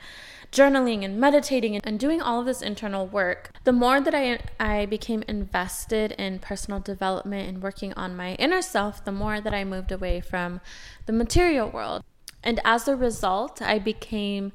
journaling 0.53 1.03
and 1.03 1.19
meditating 1.19 1.79
and 1.83 1.99
doing 1.99 2.21
all 2.21 2.39
of 2.39 2.45
this 2.45 2.61
internal 2.61 3.07
work. 3.07 3.51
The 3.63 3.73
more 3.73 3.99
that 3.99 4.13
I 4.13 4.39
I 4.59 4.85
became 4.85 5.23
invested 5.27 6.13
in 6.13 6.39
personal 6.39 6.79
development 6.79 7.49
and 7.49 7.61
working 7.61 7.91
on 7.93 8.15
my 8.15 8.35
inner 8.35 8.61
self, 8.61 9.03
the 9.03 9.11
more 9.11 9.41
that 9.41 9.53
I 9.53 9.63
moved 9.63 9.91
away 9.91 10.21
from 10.21 10.61
the 11.07 11.13
material 11.13 11.69
world. 11.69 12.03
And 12.43 12.59
as 12.63 12.87
a 12.87 12.95
result, 12.95 13.61
I 13.61 13.79
became 13.79 14.51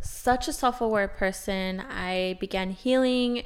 such 0.00 0.48
a 0.48 0.52
self-aware 0.52 1.08
person. 1.08 1.80
I 1.80 2.36
began 2.40 2.70
healing 2.70 3.42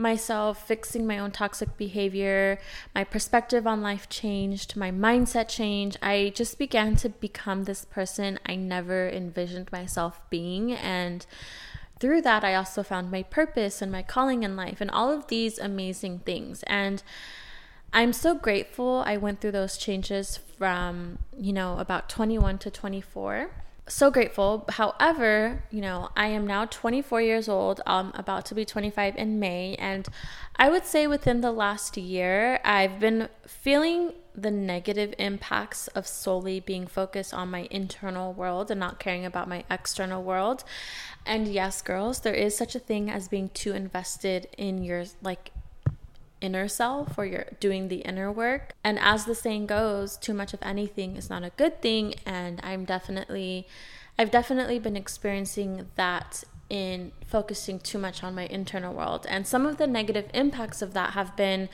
myself, 0.00 0.66
fixing 0.66 1.06
my 1.06 1.18
own 1.18 1.30
toxic 1.30 1.76
behavior, 1.76 2.58
my 2.94 3.04
perspective 3.04 3.66
on 3.66 3.82
life 3.82 4.08
changed, 4.08 4.76
my 4.76 4.90
mindset 4.90 5.48
changed. 5.48 5.98
I 6.02 6.32
just 6.34 6.58
began 6.58 6.96
to 6.96 7.08
become 7.08 7.64
this 7.64 7.84
person 7.84 8.38
I 8.46 8.56
never 8.56 9.08
envisioned 9.08 9.70
myself 9.70 10.20
being. 10.30 10.72
And 10.72 11.24
through 12.00 12.22
that, 12.22 12.42
I 12.42 12.54
also 12.54 12.82
found 12.82 13.10
my 13.10 13.22
purpose 13.22 13.82
and 13.82 13.92
my 13.92 14.02
calling 14.02 14.42
in 14.42 14.56
life 14.56 14.80
and 14.80 14.90
all 14.90 15.12
of 15.12 15.28
these 15.28 15.58
amazing 15.58 16.20
things. 16.20 16.64
And 16.64 17.02
I'm 17.92 18.12
so 18.12 18.34
grateful 18.34 19.02
I 19.04 19.16
went 19.16 19.40
through 19.40 19.52
those 19.52 19.76
changes 19.76 20.38
from, 20.56 21.18
you 21.36 21.52
know, 21.52 21.78
about 21.78 22.08
21 22.08 22.58
to 22.58 22.70
24 22.70 23.50
so 23.90 24.10
grateful. 24.10 24.64
However, 24.68 25.62
you 25.70 25.80
know, 25.80 26.10
I 26.16 26.28
am 26.28 26.46
now 26.46 26.64
24 26.64 27.20
years 27.20 27.48
old. 27.48 27.80
I'm 27.86 28.12
about 28.14 28.44
to 28.46 28.54
be 28.54 28.64
25 28.64 29.16
in 29.16 29.40
May. 29.40 29.74
And 29.78 30.08
I 30.56 30.68
would 30.68 30.86
say 30.86 31.06
within 31.06 31.40
the 31.40 31.52
last 31.52 31.96
year, 31.96 32.60
I've 32.64 33.00
been 33.00 33.28
feeling 33.46 34.12
the 34.34 34.50
negative 34.50 35.12
impacts 35.18 35.88
of 35.88 36.06
solely 36.06 36.60
being 36.60 36.86
focused 36.86 37.34
on 37.34 37.50
my 37.50 37.66
internal 37.70 38.32
world 38.32 38.70
and 38.70 38.78
not 38.78 39.00
caring 39.00 39.26
about 39.26 39.48
my 39.48 39.64
external 39.70 40.22
world. 40.22 40.64
And 41.26 41.48
yes, 41.48 41.82
girls, 41.82 42.20
there 42.20 42.34
is 42.34 42.56
such 42.56 42.74
a 42.74 42.78
thing 42.78 43.10
as 43.10 43.28
being 43.28 43.50
too 43.50 43.72
invested 43.72 44.48
in 44.56 44.84
your 44.84 45.04
like 45.20 45.50
inner 46.40 46.68
self 46.68 47.18
or 47.18 47.24
you're 47.24 47.46
doing 47.60 47.88
the 47.88 47.96
inner 47.96 48.30
work. 48.30 48.72
And 48.82 48.98
as 48.98 49.24
the 49.24 49.34
saying 49.34 49.66
goes, 49.66 50.16
too 50.16 50.34
much 50.34 50.54
of 50.54 50.60
anything 50.62 51.16
is 51.16 51.30
not 51.30 51.44
a 51.44 51.50
good 51.56 51.80
thing. 51.82 52.14
And 52.26 52.60
I'm 52.62 52.84
definitely, 52.84 53.66
I've 54.18 54.30
definitely 54.30 54.78
been 54.78 54.96
experiencing 54.96 55.88
that 55.96 56.44
in 56.68 57.12
focusing 57.26 57.80
too 57.80 57.98
much 57.98 58.22
on 58.22 58.34
my 58.34 58.46
internal 58.46 58.94
world. 58.94 59.26
And 59.28 59.46
some 59.46 59.66
of 59.66 59.76
the 59.76 59.86
negative 59.86 60.30
impacts 60.32 60.82
of 60.82 60.94
that 60.94 61.14
have 61.14 61.36
been 61.36 61.68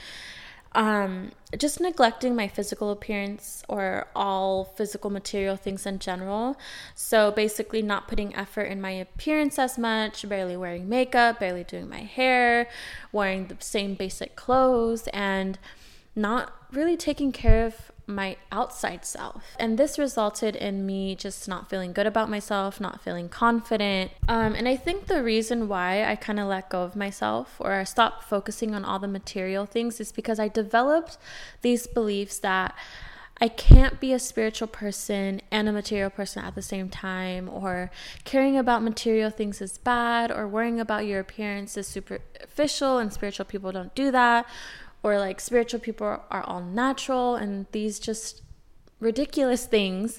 um, 0.77 1.33
just 1.57 1.81
neglecting 1.81 2.37
my 2.37 2.49
physical 2.49 2.91
appearance 2.91 3.65
or 3.67 4.09
all 4.15 4.65
physical 4.77 5.09
material 5.09 5.57
things 5.57 5.87
in 5.87 5.99
general. 5.99 6.57
So 6.95 7.33
basically, 7.33 7.81
not 7.81 8.07
putting 8.07 8.37
effort 8.37 8.65
in 8.65 8.81
my 8.81 8.91
appearance 8.91 9.59
as 9.59 9.79
much, 9.79 10.29
barely 10.29 10.57
wearing 10.57 10.87
makeup, 10.87 11.41
barely 11.41 11.65
doing 11.65 11.89
my 11.89 12.03
hair, 12.03 12.69
wearing 13.11 13.47
the 13.47 13.57
same 13.59 13.95
basic 13.95 14.37
clothes, 14.37 15.09
and 15.15 15.59
not 16.15 16.53
really 16.71 16.97
taking 16.97 17.33
care 17.33 17.65
of 17.65 17.91
my 18.07 18.37
outside 18.53 19.05
self. 19.05 19.43
And 19.59 19.79
this 19.79 19.99
resulted 19.99 20.55
in 20.55 20.87
me 20.87 21.17
just 21.17 21.49
not 21.49 21.69
feeling 21.69 21.93
good 21.93 22.07
about 22.07 22.31
myself, 22.31 22.81
not 22.81 23.03
feeling 23.03 23.29
confident. 23.29 24.13
Um, 24.29 24.55
and 24.55 24.69
I 24.69 24.77
think 24.77 25.07
the 25.07 25.23
reason 25.23 25.69
why 25.69 26.05
I 26.05 26.15
kind 26.15 26.39
of 26.39 26.47
let 26.47 26.71
go 26.71 26.83
of 26.83 26.95
myself 26.95 27.57
or 27.59 27.73
I 27.73 27.85
stopped 27.85 28.25
focusing 28.25 28.75
on 28.75 28.85
all 28.85 28.99
the 28.99 29.09
material 29.09 29.67
things 29.67 30.01
is 30.01 30.13
because 30.13 30.39
I 30.39 30.49
developed 30.49 31.19
these 31.63 31.87
beliefs 31.87 32.39
that. 32.41 32.75
I 33.39 33.49
can't 33.49 34.01
be 34.01 34.15
a 34.15 34.19
spiritual 34.19 34.69
person 34.69 35.43
and 35.51 35.69
a 35.69 35.73
material 35.73 36.09
person 36.09 36.43
at 36.43 36.55
the 36.55 36.63
same 36.63 36.89
time, 36.89 37.51
or 37.51 37.91
caring 38.25 38.57
about 38.57 38.83
material 38.83 39.29
things 39.29 39.61
is 39.61 39.77
bad, 39.77 40.31
or 40.31 40.49
worrying 40.49 40.81
about 40.81 41.05
your 41.05 41.21
appearance 41.21 41.77
is 41.77 41.87
superficial 41.87 42.97
and 42.97 43.13
spiritual 43.13 43.45
people 43.45 43.73
don't 43.73 43.95
do 43.95 44.11
that, 44.11 44.47
or 45.07 45.21
like 45.21 45.41
spiritual 45.41 45.79
people 45.79 46.05
are 46.05 46.43
all 46.43 46.61
natural 46.61 47.37
and 47.37 47.67
these 47.71 48.01
just 48.01 48.43
ridiculous 48.99 49.65
things. 49.65 50.19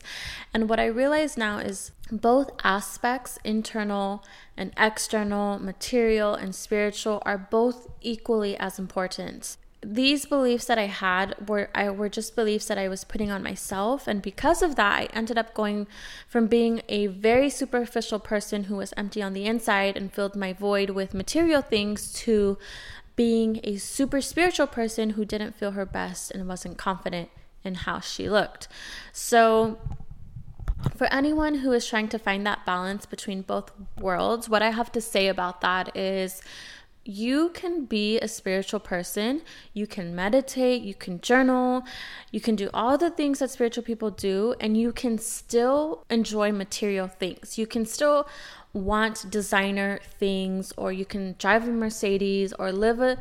And 0.54 0.70
what 0.70 0.80
I 0.80 0.86
realize 0.86 1.36
now 1.36 1.58
is 1.58 1.92
both 2.10 2.52
aspects, 2.64 3.38
internal 3.44 4.24
and 4.56 4.72
external, 4.78 5.60
material 5.60 6.36
and 6.36 6.56
spiritual, 6.56 7.22
are 7.26 7.38
both 7.38 7.90
equally 8.00 8.56
as 8.56 8.80
important. 8.80 9.58
These 9.86 10.26
beliefs 10.26 10.66
that 10.66 10.80
I 10.80 10.88
had 10.88 11.50
were 11.50 11.70
I 11.76 11.90
were 11.90 12.10
just 12.10 12.36
beliefs 12.36 12.68
that 12.68 12.80
I 12.80 12.88
was 12.88 13.04
putting 13.04 13.30
on 13.30 13.44
myself 13.44 14.08
and 14.08 14.24
because 14.24 14.64
of 14.64 14.76
that 14.76 15.00
I 15.00 15.06
ended 15.14 15.38
up 15.38 15.54
going 15.54 15.86
from 16.28 16.48
being 16.48 16.82
a 16.90 17.08
very 17.08 17.50
superficial 17.50 18.20
person 18.20 18.64
who 18.66 18.76
was 18.76 18.92
empty 18.98 19.22
on 19.22 19.34
the 19.34 19.46
inside 19.46 19.96
and 19.96 20.12
filled 20.12 20.36
my 20.36 20.52
void 20.52 20.90
with 20.90 21.14
material 21.14 21.62
things 21.62 22.12
to 22.24 22.58
being 23.18 23.60
a 23.64 23.76
super 23.76 24.22
spiritual 24.22 24.68
person 24.68 25.12
who 25.12 25.26
didn't 25.26 25.56
feel 25.56 25.72
her 25.72 25.86
best 25.86 26.32
and 26.32 26.48
wasn't 26.48 26.78
confident 26.78 27.30
in 27.66 27.76
how 27.76 28.00
she 28.00 28.30
looked. 28.30 28.70
So, 29.12 29.78
for 30.96 31.08
anyone 31.12 31.56
who 31.56 31.74
is 31.74 31.86
trying 31.88 32.08
to 32.10 32.20
find 32.20 32.46
that 32.46 32.66
balance 32.66 33.06
between 33.06 33.42
both 33.42 33.72
worlds, 34.00 34.48
what 34.48 34.62
I 34.62 34.70
have 34.70 34.92
to 34.94 35.02
say 35.02 35.28
about 35.28 35.60
that 35.62 35.98
is 35.98 36.42
you 37.04 37.50
can 37.50 37.86
be 37.86 38.20
a 38.20 38.28
spiritual 38.28 38.82
person. 38.82 39.42
You 39.74 39.88
can 39.88 40.14
meditate, 40.14 40.82
you 40.82 40.94
can 40.94 41.22
journal, 41.22 41.84
you 42.32 42.42
can 42.42 42.56
do 42.56 42.70
all 42.74 42.98
the 42.98 43.10
things 43.10 43.40
that 43.40 43.50
spiritual 43.50 43.84
people 43.84 44.12
do, 44.12 44.56
and 44.60 44.76
you 44.76 44.92
can 44.92 45.18
still 45.18 46.04
enjoy 46.10 46.52
material 46.52 47.08
things. 47.08 47.58
You 47.58 47.66
can 47.66 47.86
still 47.86 48.28
want 48.74 49.30
designer 49.30 50.00
things, 50.20 50.74
or 50.78 50.92
you 50.92 51.06
can 51.06 51.36
drive 51.40 51.68
a 51.68 51.72
Mercedes 51.72 52.54
or 52.54 52.72
live 52.72 53.00
a 53.00 53.18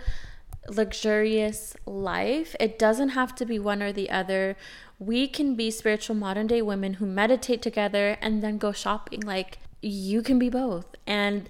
luxurious 0.68 1.76
life. 1.86 2.56
It 2.58 2.78
doesn't 2.78 3.10
have 3.10 3.34
to 3.36 3.46
be 3.46 3.58
one 3.58 3.82
or 3.82 3.92
the 3.92 4.10
other. 4.10 4.56
We 4.98 5.28
can 5.28 5.54
be 5.54 5.70
spiritual 5.70 6.16
modern 6.16 6.46
day 6.46 6.62
women 6.62 6.94
who 6.94 7.06
meditate 7.06 7.62
together 7.62 8.18
and 8.20 8.42
then 8.42 8.58
go 8.58 8.72
shopping. 8.72 9.20
Like, 9.20 9.58
you 9.80 10.22
can 10.22 10.38
be 10.38 10.48
both. 10.48 10.86
And 11.06 11.48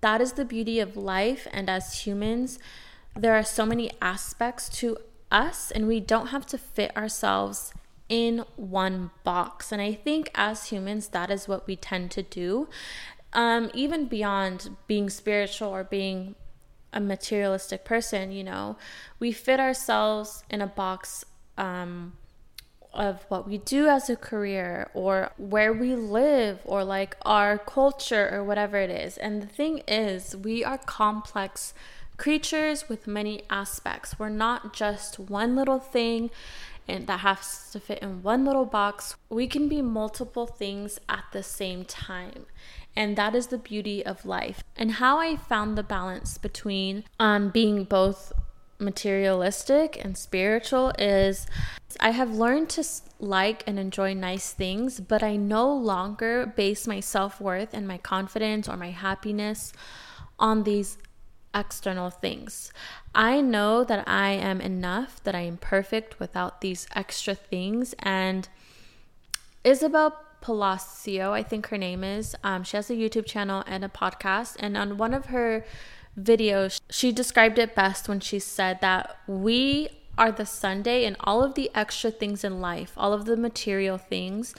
that 0.00 0.20
is 0.20 0.32
the 0.32 0.44
beauty 0.44 0.80
of 0.80 0.96
life. 0.96 1.46
And 1.52 1.70
as 1.70 2.06
humans, 2.06 2.58
there 3.14 3.34
are 3.34 3.44
so 3.44 3.64
many 3.64 3.90
aspects 4.02 4.68
to 4.80 4.98
us, 5.30 5.70
and 5.70 5.86
we 5.86 6.00
don't 6.00 6.28
have 6.28 6.46
to 6.46 6.58
fit 6.58 6.96
ourselves 6.96 7.72
in 8.08 8.44
one 8.56 9.10
box. 9.24 9.72
And 9.72 9.82
I 9.82 9.92
think 9.92 10.30
as 10.34 10.66
humans, 10.66 11.08
that 11.08 11.30
is 11.30 11.48
what 11.48 11.66
we 11.66 11.76
tend 11.76 12.10
to 12.12 12.22
do 12.22 12.68
um, 13.36 13.70
even 13.74 14.06
beyond 14.06 14.76
being 14.86 15.10
spiritual 15.10 15.68
or 15.68 15.84
being 15.84 16.34
a 16.92 17.00
materialistic 17.00 17.84
person, 17.84 18.32
you 18.32 18.42
know, 18.42 18.78
we 19.20 19.30
fit 19.30 19.60
ourselves 19.60 20.42
in 20.48 20.62
a 20.62 20.66
box 20.66 21.22
um, 21.58 22.14
of 22.94 23.26
what 23.28 23.46
we 23.46 23.58
do 23.58 23.88
as 23.88 24.08
a 24.08 24.16
career 24.16 24.90
or 24.94 25.32
where 25.36 25.70
we 25.70 25.94
live 25.94 26.60
or 26.64 26.82
like 26.82 27.14
our 27.26 27.58
culture 27.58 28.30
or 28.32 28.42
whatever 28.42 28.78
it 28.78 28.88
is. 28.88 29.18
And 29.18 29.42
the 29.42 29.46
thing 29.46 29.82
is, 29.86 30.34
we 30.34 30.64
are 30.64 30.78
complex 30.78 31.74
creatures 32.16 32.88
with 32.88 33.06
many 33.06 33.42
aspects. 33.50 34.18
We're 34.18 34.30
not 34.30 34.72
just 34.72 35.18
one 35.18 35.54
little 35.54 35.78
thing 35.78 36.30
and 36.88 37.06
that 37.06 37.20
has 37.20 37.68
to 37.72 37.80
fit 37.80 37.98
in 37.98 38.22
one 38.22 38.44
little 38.44 38.64
box. 38.64 39.16
We 39.28 39.46
can 39.46 39.68
be 39.68 39.82
multiple 39.82 40.46
things 40.46 40.98
at 41.08 41.24
the 41.32 41.42
same 41.42 41.84
time. 41.84 42.46
And 42.96 43.16
that 43.16 43.34
is 43.34 43.48
the 43.48 43.58
beauty 43.58 44.04
of 44.04 44.24
life. 44.24 44.64
And 44.74 44.92
how 44.92 45.18
I 45.18 45.36
found 45.36 45.76
the 45.76 45.82
balance 45.82 46.38
between 46.38 47.04
um, 47.20 47.50
being 47.50 47.84
both 47.84 48.32
materialistic 48.78 50.02
and 50.04 50.16
spiritual 50.16 50.92
is 50.98 51.46
I 52.00 52.10
have 52.10 52.34
learned 52.34 52.68
to 52.70 52.84
like 53.18 53.62
and 53.66 53.78
enjoy 53.78 54.14
nice 54.14 54.52
things, 54.52 55.00
but 55.00 55.22
I 55.22 55.36
no 55.36 55.72
longer 55.72 56.46
base 56.46 56.86
my 56.86 57.00
self 57.00 57.40
worth 57.40 57.72
and 57.72 57.86
my 57.86 57.98
confidence 57.98 58.68
or 58.68 58.76
my 58.76 58.90
happiness 58.90 59.72
on 60.38 60.64
these 60.64 60.98
external 61.54 62.10
things. 62.10 62.72
I 63.14 63.40
know 63.40 63.82
that 63.84 64.06
I 64.06 64.30
am 64.30 64.60
enough, 64.60 65.22
that 65.24 65.34
I 65.34 65.40
am 65.40 65.56
perfect 65.56 66.20
without 66.20 66.60
these 66.60 66.86
extra 66.94 67.34
things. 67.34 67.94
And 68.00 68.48
Isabel 69.64 70.20
Palacio, 70.46 71.32
I 71.32 71.42
think 71.42 71.66
her 71.70 71.76
name 71.76 72.04
is. 72.04 72.36
Um, 72.44 72.62
she 72.62 72.76
has 72.76 72.88
a 72.88 72.94
YouTube 72.94 73.26
channel 73.26 73.64
and 73.66 73.84
a 73.84 73.88
podcast. 73.88 74.54
And 74.60 74.76
on 74.76 74.96
one 74.96 75.12
of 75.12 75.26
her 75.26 75.64
videos, 76.16 76.80
she 76.88 77.10
described 77.10 77.58
it 77.58 77.74
best 77.74 78.08
when 78.08 78.20
she 78.20 78.38
said 78.38 78.80
that 78.80 79.18
we 79.26 79.88
are 80.16 80.30
the 80.30 80.46
sundae 80.46 81.04
and 81.04 81.16
all 81.18 81.42
of 81.42 81.54
the 81.54 81.68
extra 81.74 82.12
things 82.12 82.44
in 82.44 82.60
life, 82.60 82.92
all 82.96 83.12
of 83.12 83.24
the 83.24 83.36
material 83.36 83.98
things, 83.98 84.54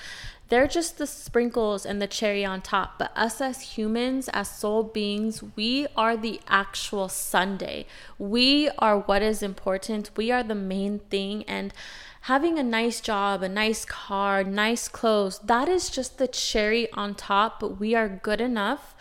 they're 0.50 0.68
just 0.68 0.98
the 0.98 1.08
sprinkles 1.08 1.86
and 1.86 2.02
the 2.02 2.08
cherry 2.08 2.44
on 2.44 2.62
top. 2.62 3.00
But 3.00 3.12
us 3.16 3.40
as 3.40 3.62
humans, 3.62 4.30
as 4.34 4.50
soul 4.50 4.84
beings, 4.84 5.42
we 5.56 5.88
are 5.96 6.18
the 6.18 6.42
actual 6.50 7.08
sundae. 7.08 7.86
We 8.20 8.70
are 8.78 9.00
what 9.00 9.22
is 9.22 9.42
important. 9.42 10.12
We 10.18 10.32
are 10.32 10.44
the 10.44 10.56
main 10.56 11.00
thing. 11.00 11.44
And 11.44 11.74
having 12.28 12.60
a 12.60 12.64
nice 12.64 13.00
job, 13.00 13.42
a 13.42 13.48
nice 13.48 13.86
car, 13.86 14.44
nice 14.44 14.90
clothes, 14.90 15.40
that 15.40 15.70
is 15.70 15.90
just 15.90 16.18
the 16.18 16.28
cherry 16.28 16.92
on 16.92 17.16
top. 17.16 17.62
But 17.62 17.80
we 17.80 17.96
are 17.96 18.10
good 18.10 18.42
enough 18.42 18.96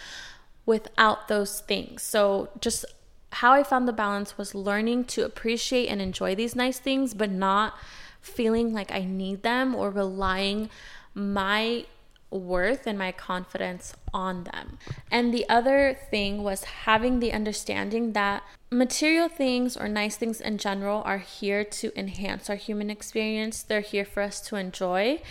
without 0.64 1.26
those 1.26 1.60
things. 1.60 2.02
So 2.02 2.50
just 2.60 2.84
how 3.32 3.52
I 3.52 3.64
found 3.64 3.88
the 3.88 3.92
balance 3.92 4.38
was 4.38 4.54
learning 4.54 5.06
to 5.06 5.24
appreciate 5.24 5.88
and 5.88 6.00
enjoy 6.00 6.36
these 6.36 6.54
nice 6.54 6.78
things, 6.78 7.14
but 7.14 7.30
not 7.30 7.74
feeling 8.20 8.72
like 8.72 8.92
I 8.92 9.00
need 9.00 9.42
them 9.42 9.74
or 9.74 9.90
relying 9.90 10.70
my 11.12 11.84
worth 12.30 12.86
and 12.86 12.98
my 12.98 13.12
confidence 13.12 13.94
on 14.12 14.44
them. 14.44 14.78
And 15.10 15.32
the 15.32 15.48
other 15.48 15.96
thing 16.10 16.42
was 16.42 16.64
having 16.64 17.20
the 17.20 17.32
understanding 17.32 18.12
that 18.12 18.42
material 18.70 19.28
things 19.28 19.76
or 19.76 19.88
nice 19.88 20.16
things 20.16 20.40
in 20.40 20.58
general 20.58 21.02
are 21.04 21.18
here 21.18 21.64
to 21.64 21.92
enhance 21.98 22.50
our 22.50 22.56
human 22.56 22.90
experience. 22.90 23.62
They're 23.62 23.80
here 23.80 24.04
for 24.04 24.22
us 24.22 24.40
to 24.42 24.56
enjoy. 24.56 25.22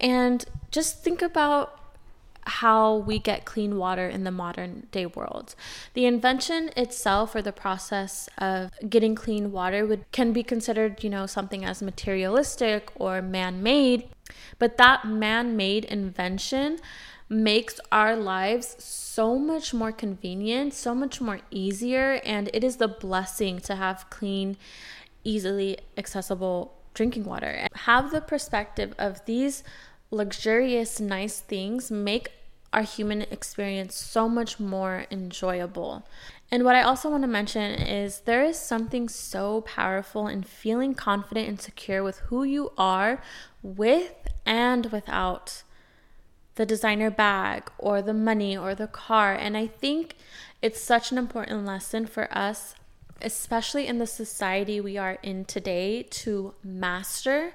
And 0.00 0.44
just 0.70 1.02
think 1.02 1.22
about 1.22 1.80
how 2.48 2.94
we 2.94 3.18
get 3.18 3.44
clean 3.44 3.76
water 3.76 4.08
in 4.08 4.22
the 4.22 4.30
modern 4.30 4.86
day 4.92 5.04
world. 5.04 5.56
The 5.94 6.06
invention 6.06 6.70
itself 6.76 7.34
or 7.34 7.42
the 7.42 7.52
process 7.52 8.28
of 8.38 8.70
getting 8.88 9.16
clean 9.16 9.50
water 9.50 9.84
would 9.84 10.04
can 10.12 10.32
be 10.32 10.44
considered, 10.44 11.02
you 11.02 11.10
know, 11.10 11.26
something 11.26 11.64
as 11.64 11.82
materialistic 11.82 12.90
or 12.94 13.20
man-made, 13.20 14.08
but 14.58 14.76
that 14.76 15.06
man-made 15.06 15.84
invention 15.84 16.78
makes 17.28 17.80
our 17.90 18.14
lives 18.14 18.76
so 18.78 19.38
much 19.38 19.74
more 19.74 19.92
convenient, 19.92 20.72
so 20.72 20.94
much 20.94 21.20
more 21.20 21.40
easier, 21.50 22.20
and 22.24 22.48
it 22.52 22.62
is 22.62 22.76
the 22.76 22.88
blessing 22.88 23.58
to 23.58 23.74
have 23.74 24.08
clean, 24.10 24.56
easily 25.24 25.78
accessible 25.96 26.74
drinking 26.94 27.24
water. 27.24 27.66
Have 27.74 28.10
the 28.10 28.20
perspective 28.20 28.94
of 28.98 29.24
these 29.26 29.64
luxurious, 30.10 31.00
nice 31.00 31.40
things 31.40 31.90
make 31.90 32.30
our 32.72 32.82
human 32.82 33.22
experience 33.22 33.94
so 33.94 34.28
much 34.28 34.60
more 34.60 35.06
enjoyable. 35.10 36.06
And 36.50 36.64
what 36.64 36.76
I 36.76 36.82
also 36.82 37.10
want 37.10 37.22
to 37.22 37.28
mention 37.28 37.72
is 37.72 38.20
there 38.20 38.44
is 38.44 38.58
something 38.58 39.08
so 39.08 39.62
powerful 39.62 40.28
in 40.28 40.42
feeling 40.42 40.94
confident 40.94 41.48
and 41.48 41.60
secure 41.60 42.02
with 42.02 42.18
who 42.18 42.44
you 42.44 42.72
are 42.78 43.20
with 43.62 44.14
and 44.46 44.86
without 44.86 45.62
the 46.54 46.64
designer 46.64 47.10
bag 47.10 47.70
or 47.76 48.00
the 48.00 48.14
money 48.14 48.56
or 48.56 48.74
the 48.74 48.86
car. 48.86 49.34
And 49.34 49.56
I 49.56 49.66
think 49.66 50.16
it's 50.62 50.80
such 50.80 51.12
an 51.12 51.18
important 51.18 51.66
lesson 51.66 52.06
for 52.06 52.28
us 52.36 52.74
especially 53.22 53.86
in 53.86 53.98
the 53.98 54.06
society 54.06 54.80
we 54.80 54.96
are 54.96 55.18
in 55.22 55.44
today, 55.44 56.02
to 56.02 56.54
master. 56.62 57.52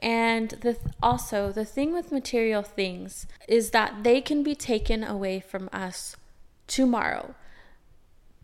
And 0.00 0.50
the 0.50 0.76
also 1.02 1.52
the 1.52 1.64
thing 1.64 1.92
with 1.92 2.12
material 2.12 2.62
things 2.62 3.26
is 3.48 3.70
that 3.70 4.02
they 4.02 4.20
can 4.20 4.42
be 4.42 4.54
taken 4.54 5.04
away 5.04 5.40
from 5.40 5.68
us 5.72 6.16
tomorrow. 6.66 7.34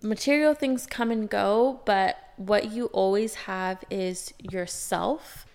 Material 0.02 0.54
things 0.54 0.86
come 0.86 1.10
and 1.10 1.28
go, 1.28 1.80
but 1.84 2.16
what 2.36 2.70
you 2.70 2.86
always 2.86 3.34
have 3.34 3.82
is 3.90 4.32
yourself. 4.38 5.46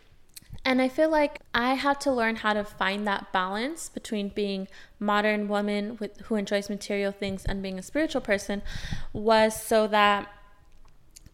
And 0.66 0.82
I 0.82 0.88
feel 0.88 1.10
like 1.10 1.42
I 1.54 1.74
had 1.74 2.00
to 2.02 2.12
learn 2.12 2.38
how 2.38 2.54
to 2.54 2.64
find 2.64 3.06
that 3.06 3.34
balance 3.34 3.90
between 3.90 4.30
being 4.30 4.68
modern 4.98 5.48
woman 5.48 5.98
with 6.00 6.22
who 6.22 6.36
enjoys 6.36 6.70
material 6.70 7.12
things 7.12 7.44
and 7.46 7.62
being 7.62 7.78
a 7.78 7.84
spiritual 7.84 8.22
person 8.22 8.62
was 9.12 9.62
so 9.62 9.88
that 9.88 10.30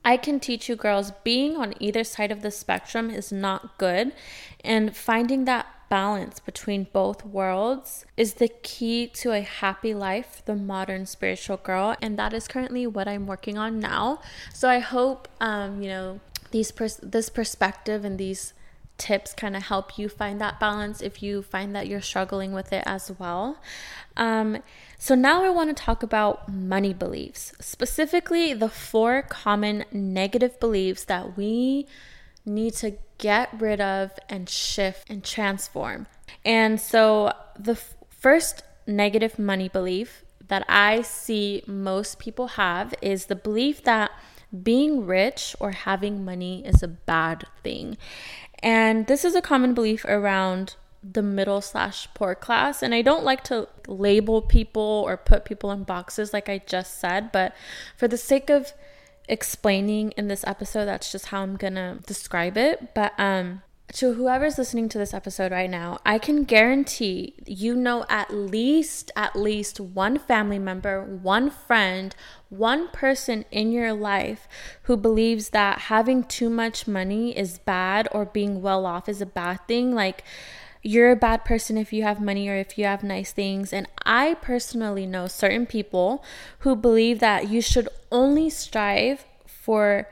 I 0.03 0.17
can 0.17 0.39
teach 0.39 0.67
you 0.67 0.75
girls 0.75 1.11
being 1.23 1.57
on 1.57 1.75
either 1.79 2.03
side 2.03 2.31
of 2.31 2.41
the 2.41 2.51
spectrum 2.51 3.11
is 3.11 3.31
not 3.31 3.77
good. 3.77 4.13
And 4.63 4.95
finding 4.95 5.45
that 5.45 5.67
balance 5.89 6.39
between 6.39 6.87
both 6.93 7.25
worlds 7.25 8.05
is 8.15 8.35
the 8.35 8.47
key 8.47 9.07
to 9.07 9.31
a 9.31 9.41
happy 9.41 9.93
life 9.93 10.41
the 10.45 10.55
modern 10.55 11.05
spiritual 11.05 11.57
girl. 11.57 11.95
And 12.01 12.17
that 12.17 12.33
is 12.33 12.47
currently 12.47 12.87
what 12.87 13.07
I'm 13.07 13.27
working 13.27 13.57
on 13.57 13.79
now. 13.79 14.21
So 14.53 14.69
I 14.69 14.79
hope, 14.79 15.27
um, 15.39 15.81
you 15.81 15.89
know, 15.89 16.19
these 16.51 16.71
pers- 16.71 16.99
this 17.03 17.29
perspective 17.29 18.05
and 18.05 18.17
these 18.17 18.53
tips 18.99 19.33
kind 19.33 19.55
of 19.55 19.63
help 19.63 19.97
you 19.97 20.09
find 20.09 20.39
that 20.41 20.59
balance 20.59 21.01
if 21.01 21.23
you 21.23 21.41
find 21.41 21.75
that 21.75 21.87
you're 21.87 22.01
struggling 22.01 22.53
with 22.53 22.71
it 22.71 22.83
as 22.85 23.11
well. 23.17 23.57
Um, 24.17 24.61
so, 24.97 25.15
now 25.15 25.43
I 25.43 25.49
want 25.49 25.75
to 25.75 25.83
talk 25.83 26.03
about 26.03 26.51
money 26.51 26.93
beliefs, 26.93 27.53
specifically 27.59 28.53
the 28.53 28.69
four 28.69 29.21
common 29.21 29.85
negative 29.91 30.59
beliefs 30.59 31.05
that 31.05 31.37
we 31.37 31.87
need 32.45 32.73
to 32.75 32.97
get 33.17 33.49
rid 33.57 33.79
of 33.79 34.11
and 34.27 34.49
shift 34.49 35.09
and 35.09 35.23
transform. 35.23 36.07
And 36.43 36.79
so, 36.79 37.33
the 37.57 37.73
f- 37.73 37.95
first 38.09 38.63
negative 38.85 39.39
money 39.39 39.69
belief 39.69 40.23
that 40.49 40.65
I 40.67 41.01
see 41.03 41.63
most 41.65 42.19
people 42.19 42.47
have 42.47 42.93
is 43.01 43.27
the 43.27 43.35
belief 43.35 43.83
that 43.83 44.11
being 44.63 45.05
rich 45.05 45.55
or 45.59 45.71
having 45.71 46.25
money 46.25 46.65
is 46.65 46.81
a 46.81 46.87
bad 46.87 47.45
thing. 47.63 47.97
And 48.61 49.07
this 49.07 49.23
is 49.23 49.35
a 49.35 49.41
common 49.41 49.73
belief 49.73 50.05
around 50.05 50.75
the 51.01 51.21
middle 51.21 51.61
slash 51.61 52.07
poor 52.13 52.35
class. 52.35 52.83
And 52.83 52.93
I 52.93 53.01
don't 53.01 53.23
like 53.23 53.43
to 53.45 53.67
label 53.87 54.41
people 54.41 55.03
or 55.07 55.17
put 55.17 55.45
people 55.45 55.71
in 55.71 55.83
boxes 55.83 56.33
like 56.33 56.49
I 56.49 56.61
just 56.65 56.99
said, 56.99 57.31
but 57.31 57.55
for 57.95 58.07
the 58.07 58.17
sake 58.17 58.49
of 58.49 58.73
explaining 59.27 60.11
in 60.11 60.27
this 60.27 60.43
episode, 60.45 60.85
that's 60.85 61.11
just 61.11 61.27
how 61.27 61.41
I'm 61.41 61.55
gonna 61.55 61.99
describe 62.05 62.57
it. 62.57 62.93
But 62.93 63.13
um 63.17 63.61
to 63.93 64.13
whoever's 64.13 64.57
listening 64.57 64.89
to 64.89 64.97
this 64.97 65.13
episode 65.13 65.51
right 65.51 65.69
now, 65.69 65.99
I 66.05 66.19
can 66.19 66.43
guarantee 66.43 67.35
you 67.45 67.75
know 67.75 68.05
at 68.09 68.33
least 68.33 69.11
at 69.15 69.35
least 69.35 69.79
one 69.79 70.19
family 70.19 70.59
member, 70.59 71.03
one 71.03 71.49
friend, 71.49 72.15
one 72.49 72.89
person 72.89 73.45
in 73.51 73.71
your 73.71 73.93
life 73.93 74.47
who 74.83 74.97
believes 74.97 75.49
that 75.49 75.79
having 75.81 76.23
too 76.23 76.49
much 76.49 76.87
money 76.87 77.37
is 77.37 77.59
bad 77.59 78.07
or 78.11 78.25
being 78.25 78.61
well 78.61 78.85
off 78.85 79.09
is 79.09 79.21
a 79.21 79.25
bad 79.25 79.59
thing. 79.67 79.93
Like 79.93 80.23
you're 80.81 81.11
a 81.11 81.15
bad 81.15 81.43
person 81.43 81.77
if 81.77 81.91
you 81.91 82.03
have 82.03 82.21
money 82.21 82.47
or 82.47 82.55
if 82.55 82.77
you 82.77 82.85
have 82.85 83.03
nice 83.03 83.31
things. 83.31 83.73
And 83.73 83.87
I 84.05 84.35
personally 84.35 85.05
know 85.05 85.27
certain 85.27 85.65
people 85.65 86.23
who 86.59 86.75
believe 86.75 87.19
that 87.19 87.49
you 87.49 87.61
should 87.61 87.89
only 88.11 88.49
strive 88.49 89.25
for 89.45 90.07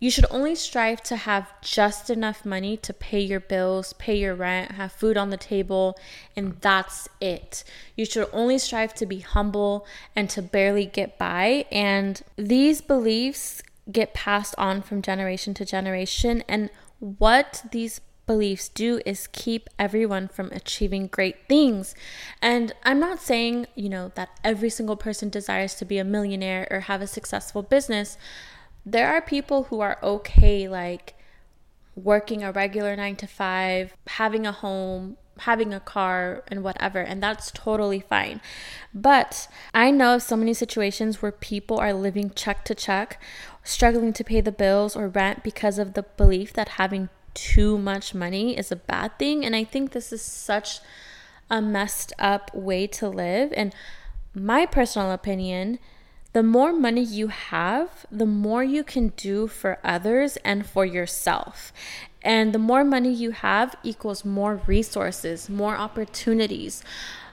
you 0.00 0.10
should 0.10 0.26
only 0.30 0.54
strive 0.54 1.02
to 1.04 1.16
have 1.16 1.52
just 1.60 2.08
enough 2.08 2.44
money 2.44 2.76
to 2.76 2.92
pay 2.92 3.20
your 3.20 3.40
bills, 3.40 3.92
pay 3.94 4.16
your 4.16 4.34
rent, 4.34 4.72
have 4.72 4.92
food 4.92 5.16
on 5.16 5.30
the 5.30 5.36
table, 5.36 5.98
and 6.36 6.60
that's 6.60 7.08
it. 7.20 7.64
You 7.96 8.04
should 8.04 8.28
only 8.32 8.58
strive 8.58 8.94
to 8.94 9.06
be 9.06 9.20
humble 9.20 9.86
and 10.14 10.30
to 10.30 10.42
barely 10.42 10.86
get 10.86 11.18
by. 11.18 11.66
And 11.72 12.22
these 12.36 12.80
beliefs 12.80 13.62
get 13.90 14.14
passed 14.14 14.54
on 14.56 14.82
from 14.82 15.02
generation 15.02 15.54
to 15.54 15.64
generation. 15.64 16.44
And 16.48 16.70
what 17.00 17.64
these 17.72 18.00
beliefs 18.26 18.68
do 18.68 19.00
is 19.04 19.26
keep 19.32 19.68
everyone 19.78 20.28
from 20.28 20.52
achieving 20.52 21.08
great 21.08 21.48
things. 21.48 21.96
And 22.40 22.72
I'm 22.84 23.00
not 23.00 23.20
saying, 23.20 23.66
you 23.74 23.88
know, 23.88 24.12
that 24.14 24.28
every 24.44 24.70
single 24.70 24.96
person 24.96 25.30
desires 25.30 25.74
to 25.76 25.84
be 25.84 25.98
a 25.98 26.04
millionaire 26.04 26.68
or 26.70 26.80
have 26.80 27.00
a 27.00 27.06
successful 27.08 27.62
business. 27.62 28.16
There 28.90 29.08
are 29.08 29.20
people 29.20 29.64
who 29.64 29.80
are 29.80 29.98
okay, 30.02 30.66
like 30.68 31.14
working 31.94 32.42
a 32.42 32.52
regular 32.52 32.96
nine 32.96 33.16
to 33.16 33.26
five, 33.26 33.94
having 34.06 34.46
a 34.46 34.52
home, 34.52 35.16
having 35.40 35.74
a 35.74 35.80
car 35.80 36.42
and 36.48 36.62
whatever, 36.62 37.00
and 37.00 37.22
that's 37.22 37.50
totally 37.50 38.00
fine. 38.00 38.40
But 38.94 39.48
I 39.74 39.90
know 39.90 40.14
of 40.14 40.22
so 40.22 40.36
many 40.36 40.54
situations 40.54 41.20
where 41.20 41.32
people 41.32 41.78
are 41.78 41.92
living 41.92 42.30
check 42.34 42.64
to 42.64 42.74
check, 42.74 43.20
struggling 43.62 44.12
to 44.14 44.24
pay 44.24 44.40
the 44.40 44.52
bills 44.52 44.96
or 44.96 45.08
rent 45.08 45.44
because 45.44 45.78
of 45.78 45.94
the 45.94 46.04
belief 46.16 46.52
that 46.54 46.70
having 46.70 47.08
too 47.34 47.76
much 47.76 48.14
money 48.14 48.56
is 48.56 48.72
a 48.72 48.76
bad 48.76 49.18
thing. 49.18 49.44
And 49.44 49.54
I 49.54 49.64
think 49.64 49.92
this 49.92 50.12
is 50.12 50.22
such 50.22 50.80
a 51.50 51.60
messed 51.60 52.12
up 52.18 52.54
way 52.54 52.86
to 52.86 53.08
live. 53.08 53.52
And 53.54 53.74
my 54.34 54.66
personal 54.66 55.12
opinion, 55.12 55.78
the 56.38 56.42
more 56.44 56.72
money 56.72 57.02
you 57.02 57.26
have, 57.26 58.06
the 58.12 58.24
more 58.24 58.62
you 58.62 58.84
can 58.84 59.08
do 59.16 59.48
for 59.48 59.80
others 59.82 60.36
and 60.44 60.64
for 60.64 60.86
yourself. 60.86 61.72
And 62.22 62.52
the 62.52 62.60
more 62.60 62.84
money 62.84 63.12
you 63.12 63.32
have 63.32 63.74
equals 63.82 64.24
more 64.24 64.60
resources, 64.68 65.50
more 65.50 65.74
opportunities, 65.76 66.84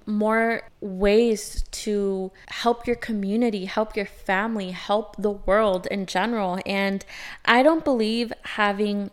more 0.08 0.64
ways 0.82 1.64
to 1.84 2.32
help 2.48 2.88
your 2.88 2.96
community, 2.96 3.66
help 3.66 3.96
your 3.96 4.08
family, 4.08 4.72
help 4.72 5.16
the 5.18 5.30
world 5.30 5.86
in 5.92 6.08
general. 6.08 6.58
And 6.66 7.06
I 7.46 7.62
don't 7.62 7.86
believe 7.86 8.34
having 8.58 9.12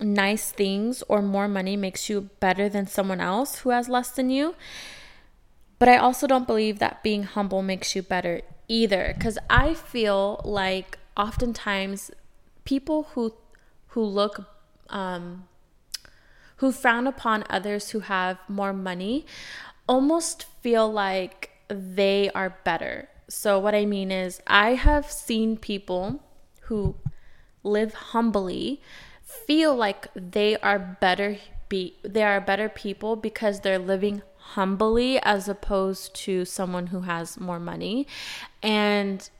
nice 0.00 0.50
things 0.50 1.02
or 1.08 1.20
more 1.20 1.46
money 1.46 1.76
makes 1.76 2.08
you 2.08 2.30
better 2.40 2.70
than 2.70 2.86
someone 2.86 3.20
else 3.20 3.58
who 3.58 3.68
has 3.68 3.86
less 3.90 4.08
than 4.12 4.30
you. 4.30 4.54
But 5.78 5.90
I 5.90 5.98
also 5.98 6.26
don't 6.26 6.46
believe 6.46 6.78
that 6.78 7.02
being 7.02 7.24
humble 7.24 7.60
makes 7.60 7.94
you 7.94 8.00
better 8.00 8.40
either 8.68 9.14
cuz 9.20 9.38
I 9.48 9.74
feel 9.74 10.40
like 10.44 10.98
oftentimes 11.16 12.10
people 12.64 13.04
who 13.14 13.34
who 13.88 14.02
look 14.02 14.44
um 14.90 15.48
who 16.56 16.72
frown 16.72 17.06
upon 17.06 17.44
others 17.50 17.90
who 17.90 18.00
have 18.00 18.38
more 18.48 18.72
money 18.72 19.26
almost 19.88 20.44
feel 20.62 20.90
like 20.90 21.50
they 21.68 22.30
are 22.34 22.58
better. 22.64 23.08
So, 23.28 23.58
what 23.58 23.74
I 23.74 23.84
mean 23.84 24.10
is, 24.12 24.40
I 24.46 24.74
have 24.74 25.10
seen 25.10 25.56
people 25.56 26.22
who 26.62 26.96
live 27.62 27.94
humbly 27.94 28.80
feel 29.22 29.74
like 29.74 30.08
they 30.14 30.56
are 30.58 30.78
better 30.78 31.38
be 31.68 31.96
they 32.04 32.22
are 32.22 32.40
better 32.40 32.68
people 32.68 33.16
because 33.16 33.60
they're 33.60 33.78
living 33.78 34.22
humbly 34.54 35.18
as 35.22 35.48
opposed 35.48 36.14
to 36.14 36.44
someone 36.44 36.88
who 36.88 37.00
has 37.02 37.38
more 37.38 37.60
money 37.60 38.06
and 38.62 39.30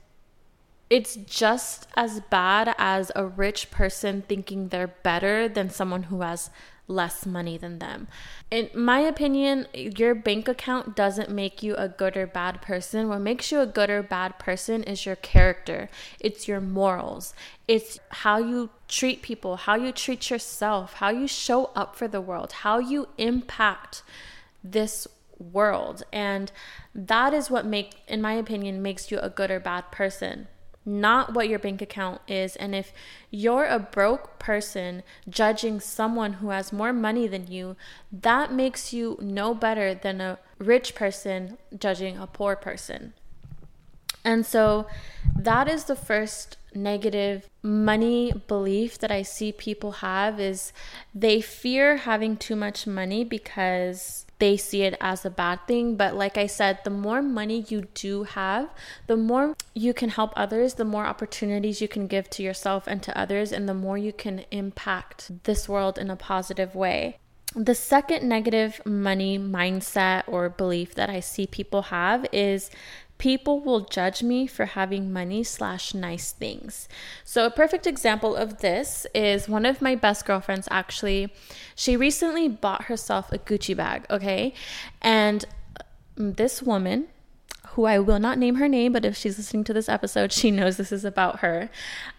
it's 0.89 1.15
just 1.15 1.87
as 1.95 2.21
bad 2.29 2.73
as 2.77 3.11
a 3.15 3.25
rich 3.25 3.69
person 3.71 4.23
thinking 4.27 4.69
they're 4.69 4.87
better 4.87 5.49
than 5.49 5.69
someone 5.69 6.03
who 6.03 6.21
has 6.21 6.49
less 6.87 7.25
money 7.25 7.57
than 7.57 7.79
them. 7.79 8.07
In 8.49 8.69
my 8.73 8.99
opinion, 8.99 9.67
your 9.73 10.15
bank 10.15 10.47
account 10.47 10.95
doesn't 10.95 11.29
make 11.29 11.61
you 11.61 11.75
a 11.75 11.89
good 11.89 12.15
or 12.15 12.25
bad 12.25 12.61
person. 12.61 13.09
What 13.09 13.19
makes 13.19 13.51
you 13.51 13.59
a 13.59 13.65
good 13.65 13.89
or 13.89 14.01
bad 14.01 14.39
person 14.39 14.83
is 14.83 15.05
your 15.05 15.17
character, 15.17 15.89
it's 16.19 16.47
your 16.47 16.61
morals, 16.61 17.33
it's 17.67 17.99
how 18.09 18.37
you 18.37 18.69
treat 18.87 19.21
people, 19.21 19.57
how 19.57 19.75
you 19.75 19.91
treat 19.91 20.29
yourself, 20.29 20.93
how 20.93 21.09
you 21.09 21.27
show 21.27 21.71
up 21.75 21.95
for 21.95 22.07
the 22.07 22.21
world, 22.21 22.53
how 22.53 22.79
you 22.79 23.09
impact 23.17 24.03
this 24.71 25.07
world. 25.37 26.03
And 26.11 26.51
that 26.95 27.33
is 27.33 27.49
what 27.49 27.65
make 27.65 28.01
in 28.07 28.21
my 28.21 28.33
opinion 28.33 28.81
makes 28.81 29.11
you 29.11 29.19
a 29.19 29.29
good 29.29 29.51
or 29.51 29.59
bad 29.59 29.91
person 29.91 30.47
not 30.87 31.33
what 31.33 31.49
your 31.49 31.59
bank 31.59 31.81
account 31.81 32.21
is. 32.29 32.55
And 32.55 32.73
if 32.73 32.93
you're 33.29 33.65
a 33.65 33.77
broke 33.77 34.39
person 34.39 35.03
judging 35.29 35.81
someone 35.81 36.33
who 36.33 36.49
has 36.49 36.71
more 36.71 36.93
money 36.93 37.27
than 37.27 37.47
you, 37.47 37.75
that 38.09 38.53
makes 38.53 38.93
you 38.93 39.19
no 39.21 39.53
better 39.53 39.93
than 39.93 40.21
a 40.21 40.39
rich 40.57 40.95
person 40.95 41.57
judging 41.77 42.17
a 42.17 42.25
poor 42.25 42.55
person. 42.55 43.13
And 44.23 44.45
so 44.45 44.87
that 45.37 45.67
is 45.67 45.83
the 45.83 45.95
first 45.95 46.57
negative 46.73 47.49
money 47.61 48.31
belief 48.47 48.97
that 48.99 49.11
I 49.11 49.23
see 49.23 49.51
people 49.51 49.91
have 49.93 50.39
is 50.39 50.71
they 51.13 51.41
fear 51.41 51.97
having 51.97 52.37
too 52.37 52.55
much 52.55 52.87
money 52.87 53.25
because 53.25 54.25
they 54.39 54.57
see 54.57 54.83
it 54.83 54.95
as 55.01 55.25
a 55.25 55.29
bad 55.29 55.65
thing. 55.67 55.95
But 55.95 56.15
like 56.15 56.37
I 56.37 56.47
said, 56.47 56.79
the 56.83 56.89
more 56.89 57.21
money 57.21 57.65
you 57.67 57.87
do 57.93 58.23
have, 58.23 58.69
the 59.07 59.17
more 59.17 59.55
you 59.73 59.93
can 59.93 60.09
help 60.09 60.33
others, 60.35 60.75
the 60.75 60.85
more 60.85 61.05
opportunities 61.05 61.81
you 61.81 61.87
can 61.87 62.07
give 62.07 62.29
to 62.31 62.43
yourself 62.43 62.85
and 62.87 63.01
to 63.03 63.17
others, 63.17 63.51
and 63.51 63.67
the 63.67 63.73
more 63.73 63.97
you 63.97 64.13
can 64.13 64.45
impact 64.51 65.43
this 65.43 65.67
world 65.67 65.97
in 65.97 66.09
a 66.09 66.15
positive 66.15 66.75
way. 66.75 67.17
The 67.55 67.75
second 67.75 68.27
negative 68.27 68.81
money 68.85 69.39
mindset 69.39 70.23
or 70.27 70.49
belief 70.49 70.93
that 70.95 71.09
I 71.09 71.21
see 71.21 71.47
people 71.47 71.83
have 71.83 72.27
is 72.31 72.69
people 73.17 73.59
will 73.59 73.81
judge 73.81 74.21
me 74.21 74.47
for 74.47 74.65
having 74.65 75.11
money 75.11 75.43
slash 75.43 75.93
nice 75.93 76.31
things. 76.31 76.87
So, 77.23 77.45
a 77.45 77.51
perfect 77.51 77.87
example 77.87 78.35
of 78.35 78.59
this 78.59 79.07
is 79.13 79.49
one 79.49 79.65
of 79.65 79.81
my 79.81 79.95
best 79.95 80.25
girlfriends 80.25 80.67
actually. 80.71 81.33
She 81.75 81.97
recently 81.97 82.47
bought 82.47 82.83
herself 82.83 83.31
a 83.31 83.37
Gucci 83.37 83.75
bag, 83.75 84.05
okay? 84.09 84.53
And 85.01 85.45
this 86.15 86.61
woman, 86.61 87.07
who 87.69 87.85
I 87.85 87.99
will 87.99 88.19
not 88.19 88.37
name 88.37 88.55
her 88.55 88.67
name, 88.67 88.93
but 88.93 89.05
if 89.05 89.15
she's 89.15 89.37
listening 89.37 89.63
to 89.65 89.73
this 89.73 89.89
episode, 89.89 90.31
she 90.31 90.51
knows 90.51 90.77
this 90.77 90.91
is 90.91 91.05
about 91.05 91.39
her. 91.39 91.69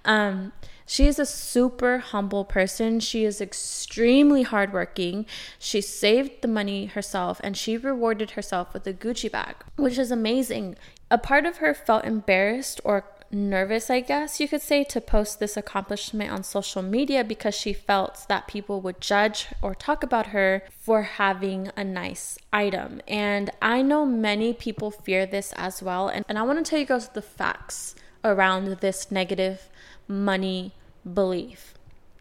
Um, 0.05 0.53
she 0.89 1.07
is 1.07 1.19
a 1.19 1.27
super 1.27 1.99
humble 1.99 2.47
person. 2.47 2.99
She 2.99 3.25
is 3.25 3.43
extremely 3.43 4.43
hardworking. 4.43 5.27
She 5.59 5.83
saved 5.83 6.41
the 6.41 6.49
money 6.49 6.87
herself 6.87 7.43
and 7.45 7.59
she 7.59 7.77
rewarded 7.77 8.31
herself 8.31 8.73
with 8.73 8.87
a 8.87 8.95
Gucci 8.95 9.31
bag, 9.31 9.57
which 9.77 9.99
is 9.99 10.11
amazing. 10.11 10.77
A 11.11 11.19
part 11.19 11.45
of 11.45 11.59
her 11.59 11.75
felt 11.75 12.07
embarrassed 12.07 12.81
or 12.85 13.05
nervous, 13.31 13.91
I 13.91 14.01
guess 14.01 14.41
you 14.41 14.49
could 14.49 14.63
say, 14.63 14.83
to 14.85 14.99
post 15.03 15.41
this 15.41 15.59
accomplishment 15.59 16.31
on 16.31 16.43
social 16.43 16.81
media 16.81 17.23
because 17.23 17.55
she 17.55 17.75
felt 17.75 18.25
that 18.31 18.49
people 18.49 18.81
would 18.81 18.99
judge 18.99 19.49
or 19.61 19.75
talk 19.75 20.03
about 20.03 20.29
her 20.29 20.63
for 20.81 21.03
having 21.03 21.71
a 21.77 21.85
nice 21.85 22.39
item. 22.51 23.03
And 23.07 23.51
I 23.61 23.83
know 23.83 24.07
many 24.07 24.55
people 24.55 24.91
fear 24.91 25.27
this 25.27 25.53
as 25.53 25.83
well. 25.83 26.09
And, 26.09 26.25
and 26.31 26.39
I 26.39 26.43
want 26.45 26.65
to 26.65 26.69
tell 26.69 26.79
you 26.79 26.87
guys 26.87 27.11
the 27.11 27.21
facts 27.21 27.95
around 28.25 28.79
this 28.81 29.11
negative 29.11 29.69
money 30.09 30.73
belief. 31.15 31.75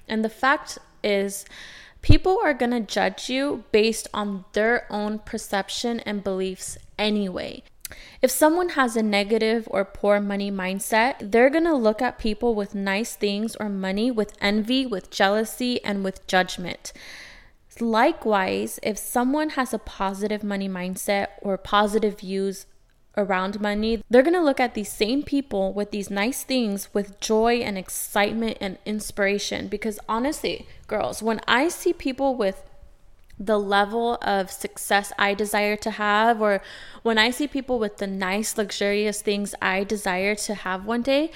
And 0.08 0.24
the 0.24 0.30
fact 0.30 0.78
is, 1.04 1.46
people 2.02 2.40
are 2.44 2.54
going 2.54 2.72
to 2.72 2.80
judge 2.82 3.30
you 3.30 3.64
based 3.72 4.08
on 4.14 4.46
their 4.54 4.86
own 4.92 5.20
perception 5.20 6.00
and 6.02 6.24
beliefs 6.24 6.78
anyway. 6.98 7.64
If 8.22 8.32
someone 8.32 8.70
has 8.70 8.98
a 8.98 9.04
negative 9.04 9.68
or 9.72 9.86
poor 9.86 10.20
money 10.20 10.52
mindset, 10.52 11.32
they're 11.32 11.50
going 11.50 11.64
to 11.64 11.74
look 11.74 12.02
at 12.02 12.20
people 12.20 12.54
with 12.54 12.76
nice 12.76 13.16
things 13.16 13.56
or 13.56 13.70
money 13.70 14.12
with 14.12 14.34
envy, 14.42 14.86
with 14.86 15.10
jealousy, 15.10 15.84
and 15.84 16.04
with 16.04 16.26
judgment. 16.28 16.92
Likewise, 17.80 18.80
if 18.84 18.98
someone 18.98 19.52
has 19.52 19.74
a 19.74 19.80
positive 19.80 20.44
money 20.44 20.68
mindset 20.68 21.28
or 21.42 21.58
positive 21.58 22.20
views 22.20 22.66
around 23.18 23.60
money, 23.60 24.04
they're 24.10 24.24
going 24.24 24.34
to 24.34 24.42
look 24.42 24.60
at 24.60 24.76
these 24.76 24.92
same 24.92 25.24
people 25.24 25.74
with 25.74 25.92
these 25.92 26.10
nice 26.10 26.44
things 26.44 26.94
with 26.94 27.20
joy 27.20 27.56
and 27.56 27.78
excitement 27.78 28.58
and 28.62 28.78
inspiration. 28.86 29.68
Because 29.68 30.00
honestly, 30.08 30.68
girls, 30.88 31.22
when 31.24 31.42
I 31.48 31.68
see 31.68 31.92
people 31.92 32.36
with 32.36 32.64
the 33.40 33.60
level 33.60 34.18
of 34.22 34.52
success 34.52 35.12
I 35.20 35.34
desire 35.34 35.76
to 35.78 35.92
have, 35.92 36.42
or 36.42 36.62
when 37.04 37.18
I 37.18 37.32
see 37.32 37.48
people 37.48 37.80
with 37.80 37.98
the 37.98 38.08
nice, 38.08 38.58
luxurious 38.58 39.22
things 39.22 39.54
I 39.62 39.84
desire 39.84 40.36
to 40.36 40.54
have 40.54 40.86
one 40.86 41.02
day, 41.02 41.32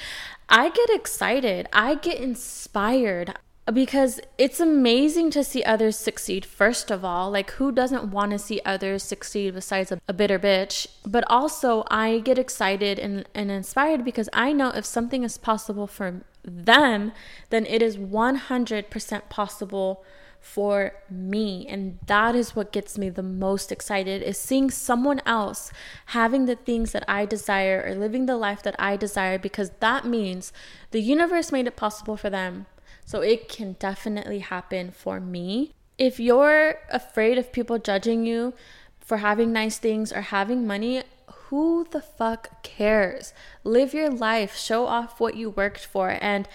I 0.50 0.70
get 0.70 0.90
excited. 0.90 1.68
I 1.74 1.96
get 1.96 2.20
inspired 2.20 3.36
because 3.72 4.20
it's 4.38 4.60
amazing 4.60 5.32
to 5.32 5.44
see 5.44 5.64
others 5.64 5.98
succeed 5.98 6.46
first 6.46 6.92
of 6.92 7.04
all. 7.06 7.32
Like 7.32 7.52
who 7.52 7.72
doesn't 7.72 8.12
want 8.12 8.32
to 8.32 8.40
see 8.40 8.62
others 8.66 9.04
succeed 9.04 9.54
besides 9.54 9.92
a, 9.92 10.00
a, 10.08 10.14
bitter 10.14 10.40
bitch? 10.40 10.88
But 11.06 11.24
also 11.28 11.84
i 11.90 12.20
get 12.20 12.38
excited 12.38 13.00
and, 13.00 13.28
and 13.34 13.50
inspired 13.52 14.06
because 14.06 14.30
i 14.34 14.52
know 14.54 14.70
if 14.70 14.86
something 14.86 15.24
is 15.24 15.38
possible 15.38 15.88
for 15.88 16.22
them 16.44 17.12
then 17.50 17.66
it 17.66 17.82
is 17.82 17.98
100% 17.98 19.30
possible 19.30 20.04
for 20.42 20.94
me. 21.10 21.68
And 21.70 22.00
that 22.08 22.36
is 22.36 22.56
what 22.56 22.72
gets 22.72 22.98
me 22.98 23.10
the 23.10 23.24
most 23.24 23.72
excited 23.72 24.24
is 24.24 24.40
seeing 24.40 24.72
someone 24.72 25.22
else 25.26 25.72
having 26.08 26.46
the 26.46 26.56
things 26.56 26.92
that 26.92 27.06
I 27.08 27.26
desire 27.26 27.84
or 27.86 27.96
living 27.96 28.26
the 28.26 28.36
life 28.36 28.64
that 28.64 28.76
I 28.80 28.98
desire 28.98 29.38
because 29.38 29.70
that 29.80 30.04
means 30.04 30.52
the 30.90 31.00
universe 31.00 31.52
made 31.52 31.68
it 31.68 31.76
possible 31.76 32.18
for 32.18 32.32
them 32.32 32.66
so 33.06 33.22
it 33.22 33.50
can 33.50 33.74
definitely 33.74 34.40
happen 34.40 34.92
for 34.92 35.20
me 35.20 35.72
if 35.98 36.20
you're 36.20 36.80
afraid 36.90 37.38
of 37.38 37.52
people 37.52 37.78
judging 37.78 38.26
you 38.26 38.54
for 39.00 39.18
having 39.18 39.52
nice 39.52 39.78
things 39.78 40.12
or 40.12 40.22
having 40.22 40.66
money 40.66 41.04
who 41.48 41.86
the 41.92 42.02
fuck 42.02 42.64
cares 42.64 43.34
live 43.64 43.94
your 43.94 44.10
life 44.10 44.56
show 44.56 44.86
off 44.86 45.20
what 45.20 45.36
you 45.36 45.50
worked 45.50 45.86
for 45.86 46.18
and 46.22 46.48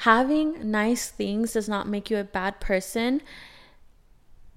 having 0.00 0.70
nice 0.70 1.08
things 1.08 1.52
does 1.52 1.68
not 1.68 1.88
make 1.88 2.10
you 2.10 2.18
a 2.18 2.24
bad 2.24 2.60
person, 2.60 3.22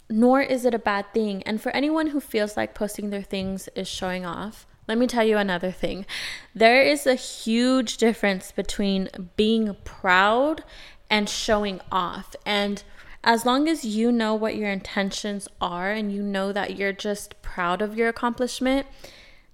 nor 0.09 0.41
is 0.41 0.65
it 0.65 0.73
a 0.73 0.79
bad 0.79 1.13
thing. 1.13 1.43
And 1.43 1.61
for 1.61 1.71
anyone 1.71 2.07
who 2.07 2.19
feels 2.19 2.57
like 2.57 2.73
posting 2.73 3.09
their 3.09 3.21
things 3.21 3.69
is 3.75 3.87
showing 3.87 4.25
off, 4.25 4.65
let 4.87 4.97
me 4.97 5.07
tell 5.07 5.23
you 5.23 5.37
another 5.37 5.71
thing. 5.71 6.05
There 6.53 6.81
is 6.81 7.05
a 7.05 7.15
huge 7.15 7.97
difference 7.97 8.51
between 8.51 9.07
being 9.37 9.77
proud 9.83 10.63
and 11.09 11.29
showing 11.29 11.81
off. 11.91 12.35
And 12.45 12.83
as 13.23 13.45
long 13.45 13.67
as 13.67 13.83
you 13.83 14.11
know 14.11 14.33
what 14.33 14.55
your 14.55 14.69
intentions 14.69 15.47
are 15.59 15.91
and 15.91 16.11
you 16.11 16.21
know 16.21 16.51
that 16.53 16.77
you're 16.77 16.93
just 16.93 17.41
proud 17.41 17.81
of 17.81 17.97
your 17.97 18.07
accomplishment, 18.07 18.87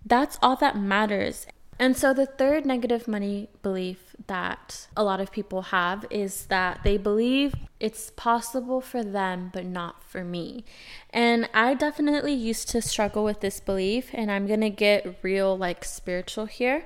that's 0.05 0.37
all 0.41 0.55
that 0.57 0.77
matters. 0.77 1.47
And 1.77 1.97
so, 1.97 2.13
the 2.13 2.25
third 2.25 2.65
negative 2.65 3.05
money 3.07 3.49
belief 3.61 4.15
that 4.27 4.87
a 4.95 5.03
lot 5.03 5.19
of 5.19 5.31
people 5.31 5.63
have 5.63 6.05
is 6.09 6.45
that 6.45 6.81
they 6.83 6.97
believe 6.97 7.53
it's 7.81 8.11
possible 8.15 8.79
for 8.79 9.03
them, 9.03 9.51
but 9.53 9.65
not 9.65 10.01
for 10.03 10.23
me. 10.23 10.63
And 11.09 11.49
I 11.53 11.73
definitely 11.73 12.33
used 12.33 12.69
to 12.69 12.81
struggle 12.81 13.25
with 13.25 13.41
this 13.41 13.59
belief, 13.59 14.09
and 14.13 14.31
I'm 14.31 14.47
gonna 14.47 14.69
get 14.69 15.17
real, 15.21 15.57
like, 15.57 15.83
spiritual 15.83 16.45
here. 16.45 16.85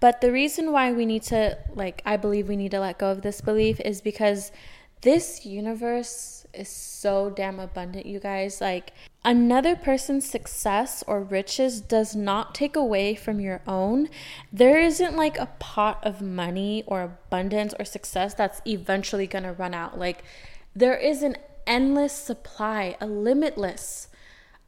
But 0.00 0.20
the 0.20 0.30
reason 0.30 0.70
why 0.70 0.92
we 0.92 1.06
need 1.06 1.22
to, 1.24 1.56
like, 1.74 2.02
I 2.04 2.18
believe 2.18 2.46
we 2.48 2.56
need 2.56 2.72
to 2.72 2.80
let 2.80 2.98
go 2.98 3.10
of 3.10 3.22
this 3.22 3.40
belief 3.40 3.80
is 3.80 4.02
because 4.02 4.52
This 5.02 5.44
universe 5.46 6.35
is 6.56 6.68
so 6.68 7.30
damn 7.30 7.60
abundant, 7.60 8.06
you 8.06 8.18
guys. 8.18 8.60
Like, 8.60 8.92
another 9.24 9.76
person's 9.76 10.28
success 10.28 11.04
or 11.06 11.22
riches 11.22 11.80
does 11.80 12.16
not 12.16 12.54
take 12.54 12.76
away 12.76 13.14
from 13.14 13.40
your 13.40 13.60
own. 13.66 14.08
There 14.52 14.80
isn't 14.80 15.16
like 15.16 15.38
a 15.38 15.50
pot 15.58 15.98
of 16.02 16.22
money 16.22 16.84
or 16.86 17.02
abundance 17.02 17.74
or 17.78 17.84
success 17.84 18.34
that's 18.34 18.62
eventually 18.66 19.26
gonna 19.26 19.52
run 19.52 19.74
out. 19.74 19.98
Like, 19.98 20.24
there 20.74 20.96
is 20.96 21.22
an 21.22 21.36
endless 21.66 22.12
supply, 22.12 22.96
a 23.00 23.06
limitless 23.06 24.08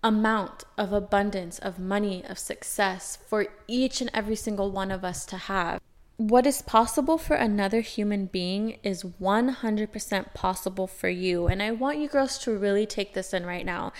amount 0.03 0.64
of 0.77 0.92
abundance, 0.92 1.59
of 1.59 1.79
money, 1.79 2.24
of 2.24 2.38
success 2.38 3.18
for 3.27 3.46
each 3.66 4.01
and 4.01 4.11
every 4.14 4.37
single 4.37 4.70
one 4.70 4.90
of 4.90 5.05
us 5.05 5.27
to 5.27 5.37
have. 5.37 5.81
What 6.18 6.48
is 6.48 6.62
possible 6.62 7.16
for 7.16 7.37
another 7.37 7.81
human 7.81 8.26
being 8.26 8.78
is 8.83 9.04
100% 9.04 10.35
possible 10.35 10.88
for 10.88 11.09
you. 11.09 11.46
And 11.46 11.62
I 11.62 11.70
want 11.70 11.98
you 11.98 12.09
girls 12.09 12.38
to 12.38 12.59
really 12.59 12.87
take 12.87 13.14
this 13.14 13.33
in 13.33 13.46
right 13.46 13.64
now 13.64 13.92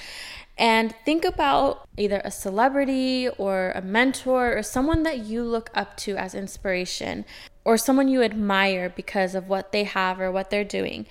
and 0.59 0.93
think 1.05 1.25
about 1.25 1.87
either 1.97 2.21
a 2.25 2.33
celebrity 2.33 3.29
or 3.29 3.71
a 3.71 3.83
mentor 3.83 4.59
or 4.59 4.65
someone 4.65 5.05
that 5.05 5.19
you 5.21 5.45
look 5.45 5.71
up 5.77 5.97
to 5.99 6.17
as 6.17 6.35
inspiration 6.35 7.25
or 7.65 7.79
someone 7.79 8.09
you 8.09 8.25
admire 8.25 8.89
because 8.89 9.37
of 9.37 9.49
what 9.49 9.71
they 9.71 9.85
have 9.85 10.21
or 10.21 10.33
what 10.33 10.51
they're 10.51 10.65
doing. 10.65 11.07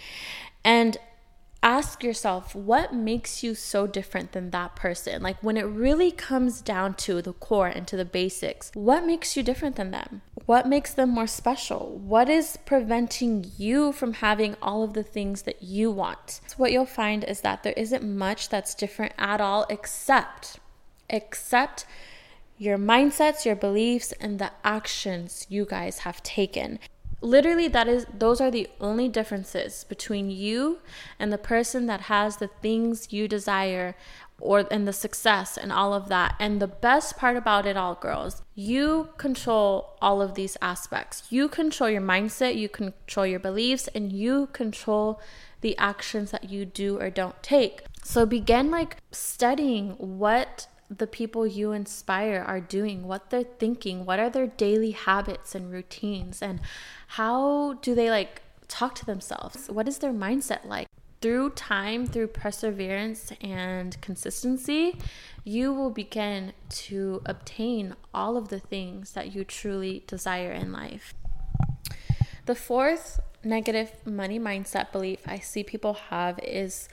And 0.66 0.98
ask 1.64 2.04
yourself 2.04 2.56
what 2.56 2.94
makes 2.94 3.44
you 3.44 3.56
so 3.56 3.88
different 3.88 4.32
than 4.32 4.52
that 4.52 4.76
person. 4.76 5.22
Like 5.22 5.42
when 5.44 5.58
it 5.58 5.64
really 5.64 6.12
comes 6.12 6.62
down 6.62 6.96
to 6.96 7.22
the 7.22 7.34
core 7.34 7.68
and 7.68 7.88
to 7.88 7.98
the 7.98 8.06
basics, 8.06 8.72
what 8.74 9.06
makes 9.06 9.36
you 9.36 9.44
different 9.44 9.76
than 9.76 9.92
them? 9.92 10.22
What 10.46 10.68
makes 10.68 10.94
them 10.94 11.10
more 11.10 11.28
special? 11.28 11.98
What 11.98 12.30
is 12.30 12.58
preventing 12.66 13.52
you 13.58 13.92
from 13.92 14.14
having 14.14 14.56
all 14.62 14.84
of 14.84 14.94
the 14.94 15.04
things 15.04 15.42
that 15.44 15.62
you 15.62 15.92
want? 15.92 16.40
So 16.48 16.56
what 16.58 16.72
you'll 16.72 16.86
find 16.86 17.24
is 17.24 17.42
that 17.42 17.64
there 17.64 17.74
isn't 17.74 18.04
much 18.04 18.50
that's 18.50 18.74
different 18.76 19.14
at 19.18 19.42
all 19.42 19.66
except 19.70 20.60
except 21.10 21.86
your 22.58 22.78
mindsets, 22.78 23.46
your 23.46 23.56
beliefs, 23.56 24.14
and 24.20 24.40
the 24.40 24.52
actions 24.64 25.46
you 25.48 25.66
guys 25.66 26.00
have 26.00 26.24
taken 26.24 26.80
literally 27.22 27.68
that 27.68 27.88
is 27.88 28.06
those 28.14 28.40
are 28.40 28.52
the 28.52 28.70
only 28.80 29.08
differences 29.10 29.84
between 29.84 30.30
you 30.30 30.80
and 31.20 31.32
the 31.32 31.38
person 31.38 31.86
that 31.88 32.02
has 32.02 32.38
the 32.38 32.48
things 32.48 33.12
you 33.12 33.28
desire 33.28 33.96
or 34.40 34.66
and 34.70 34.88
the 34.88 34.94
success 34.94 35.58
and 35.58 35.72
all 35.72 35.94
of 35.94 36.10
that. 36.10 36.36
And 36.40 36.62
the 36.62 36.68
best 36.68 37.18
part 37.18 37.38
about 37.38 37.66
it 37.66 37.76
all, 37.76 37.96
girls, 37.96 38.44
you 38.54 39.10
control 39.18 39.98
all 40.02 40.22
of 40.22 40.36
these 40.36 40.58
aspects. 40.62 41.24
You 41.30 41.50
control 41.50 41.90
your 41.90 42.02
mindset, 42.02 42.56
you 42.56 42.70
control 42.70 43.26
your 43.26 43.40
beliefs, 43.40 43.88
and 43.96 44.12
you 44.12 44.48
control 44.54 45.20
the 45.62 45.78
actions 45.78 46.32
that 46.32 46.50
you 46.50 46.66
do 46.66 47.00
or 47.00 47.10
don't 47.10 47.42
take. 47.42 47.82
So 48.04 48.26
begin 48.26 48.70
like 48.70 48.98
studying 49.12 49.92
what 49.98 50.68
the 50.90 51.08
people 51.08 51.46
you 51.46 51.72
inspire 51.74 52.44
are 52.46 52.62
doing, 52.62 53.08
what 53.08 53.30
they're 53.30 53.44
thinking, 53.44 54.06
what 54.06 54.20
are 54.20 54.30
their 54.30 54.48
daily 54.48 54.92
habits 54.92 55.54
and 55.54 55.72
routines, 55.72 56.42
and 56.42 56.62
how 57.08 57.74
do 57.82 57.94
they 57.94 58.10
like 58.10 58.42
talk 58.68 58.96
to 58.96 59.06
themselves? 59.06 59.70
What 59.70 59.88
is 59.88 59.98
their 60.00 60.14
mindset 60.14 60.66
like? 60.66 60.88
Through 61.20 61.52
time, 61.52 62.06
through 62.06 62.28
perseverance 62.28 63.32
and 63.42 64.00
consistency, 64.02 65.00
you 65.44 65.74
will 65.74 65.90
begin 65.90 66.54
to 66.70 67.22
obtain 67.26 67.96
all 68.14 68.38
of 68.38 68.50
the 68.50 68.60
things 68.60 69.14
that 69.14 69.34
you 69.34 69.44
truly 69.44 70.04
desire 70.06 70.52
in 70.52 70.72
life. 70.72 71.14
The 72.46 72.56
fourth 72.56 73.20
negative 73.44 73.92
money 74.06 74.40
mindset 74.40 74.92
belief 74.92 75.20
I 75.26 75.40
see 75.40 75.64
people 75.64 75.94
have 76.10 76.40
is 76.40 76.88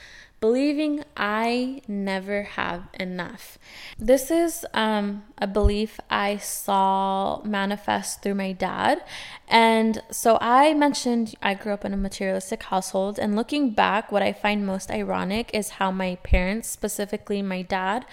believing 0.44 1.02
I 1.16 1.80
never 1.88 2.42
have 2.42 2.82
enough. 3.00 3.58
This 3.98 4.30
is 4.30 4.66
um, 4.74 5.24
a 5.38 5.46
belief 5.46 5.98
I 6.10 6.36
saw 6.36 7.40
manifest 7.44 8.20
through 8.20 8.34
my 8.34 8.52
dad. 8.52 9.02
And 9.48 10.02
so 10.10 10.36
I 10.42 10.74
mentioned 10.74 11.34
I 11.42 11.54
grew 11.54 11.72
up 11.72 11.86
in 11.86 11.94
a 11.94 11.96
materialistic 11.96 12.64
household. 12.64 13.18
And 13.18 13.34
looking 13.34 13.70
back, 13.70 14.12
what 14.12 14.22
I 14.22 14.34
find 14.34 14.66
most 14.66 14.90
ironic 14.90 15.50
is 15.54 15.80
how 15.80 15.90
my 15.90 16.16
parents, 16.16 16.68
specifically 16.68 17.40
my 17.40 17.62
dad, 17.62 18.04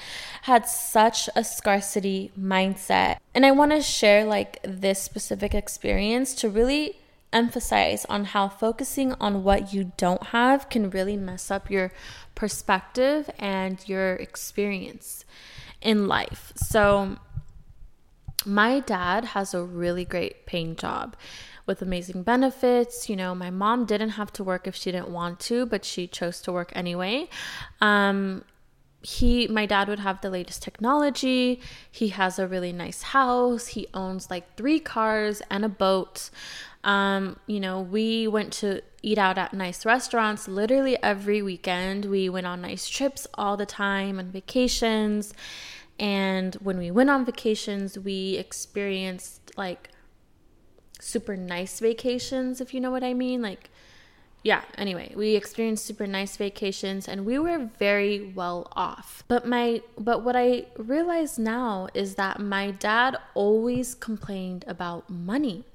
had 0.44 0.70
such 0.70 1.28
a 1.36 1.44
scarcity 1.44 2.32
mindset. 2.40 3.18
And 3.36 3.46
I 3.46 3.52
want 3.52 3.72
to 3.72 3.82
share 3.82 4.24
like 4.24 4.58
this 4.64 5.02
specific 5.02 5.54
experience 5.54 6.34
to 6.36 6.48
really 6.48 6.96
emphasize 7.34 8.06
on 8.06 8.26
how 8.26 8.50
focusing 8.50 9.14
on 9.14 9.44
what 9.44 9.74
you 9.74 9.92
don't 9.98 10.28
have 10.28 10.70
can 10.70 10.90
really 10.90 11.18
mess 11.18 11.50
up 11.50 11.70
your 11.70 11.92
perspective 12.36 13.30
and 13.40 13.88
your 13.88 14.16
experience 14.16 15.26
in 15.82 16.08
life. 16.08 16.52
So, 16.56 17.18
my 18.44 18.80
dad 18.80 19.26
has 19.26 19.54
a 19.54 19.64
really 19.64 20.04
great 20.04 20.46
paying 20.46 20.76
job 20.76 21.16
with 21.68 21.82
amazing 21.82 22.24
benefits. 22.24 23.08
You 23.08 23.16
know, 23.16 23.36
my 23.36 23.52
mom 23.52 23.86
didn't 23.86 24.10
have 24.12 24.34
to 24.34 24.44
work 24.44 24.68
if 24.68 24.76
she 24.76 24.92
didn't 24.92 25.10
want 25.10 25.40
to, 25.42 25.66
but 25.66 25.86
she 25.86 26.08
chose 26.08 26.42
to 26.42 26.52
work 26.52 26.72
anyway. 26.76 27.30
Um, 27.82 28.44
he 29.04 29.48
my 29.48 29.66
dad 29.66 29.88
would 29.88 30.00
have 30.00 30.22
the 30.22 30.30
latest 30.30 30.62
technology 30.62 31.60
he 31.90 32.10
has 32.10 32.38
a 32.38 32.48
really 32.48 32.72
nice 32.72 33.02
house 33.02 33.68
he 33.68 33.88
owns 33.96 34.30
like 34.30 34.56
three 34.56 34.80
cars 34.80 35.42
and 35.50 35.66
a 35.66 35.70
boat 35.70 36.30
um, 36.84 37.38
you 37.46 37.60
know, 37.60 37.82
we 37.82 38.28
went 38.28 38.54
to 38.54 38.82
eat 39.04 39.18
out 39.18 39.38
at 39.38 39.54
nice 39.54 39.86
restaurants 39.86 40.48
literally 40.48 41.02
every 41.02 41.42
weekend. 41.42 42.06
We 42.06 42.30
went 42.30 42.48
on 42.48 42.62
nice 42.62 42.88
trips 42.90 43.28
all 43.36 43.58
the 43.58 43.66
time 43.66 44.20
and 44.20 44.32
vacations. 44.32 45.34
And 46.00 46.56
when 46.56 46.78
we 46.78 46.90
went 46.90 47.10
on 47.10 47.26
vacations, 47.26 47.98
we 47.98 48.36
experienced 48.38 49.52
like 49.58 49.90
super 51.00 51.36
nice 51.36 51.80
vacations, 51.80 52.62
if 52.62 52.74
you 52.74 52.80
know 52.80 52.92
what 52.92 53.04
I 53.04 53.14
mean. 53.14 53.42
Like, 53.42 53.70
yeah, 54.44 54.62
anyway, 54.76 55.14
we 55.16 55.36
experienced 55.36 55.86
super 55.86 56.08
nice 56.08 56.38
vacations 56.38 57.08
and 57.08 57.26
we 57.26 57.38
were 57.38 57.70
very 57.78 58.34
well 58.36 58.68
off. 58.76 59.24
But 59.28 59.46
my 59.46 59.84
but 60.00 60.24
what 60.24 60.36
I 60.36 60.66
realize 60.78 61.38
now 61.38 61.88
is 61.94 62.16
that 62.16 62.40
my 62.40 62.72
dad 62.72 63.18
always 63.36 63.94
complained 63.94 64.66
about 64.68 65.08
money 65.12 65.66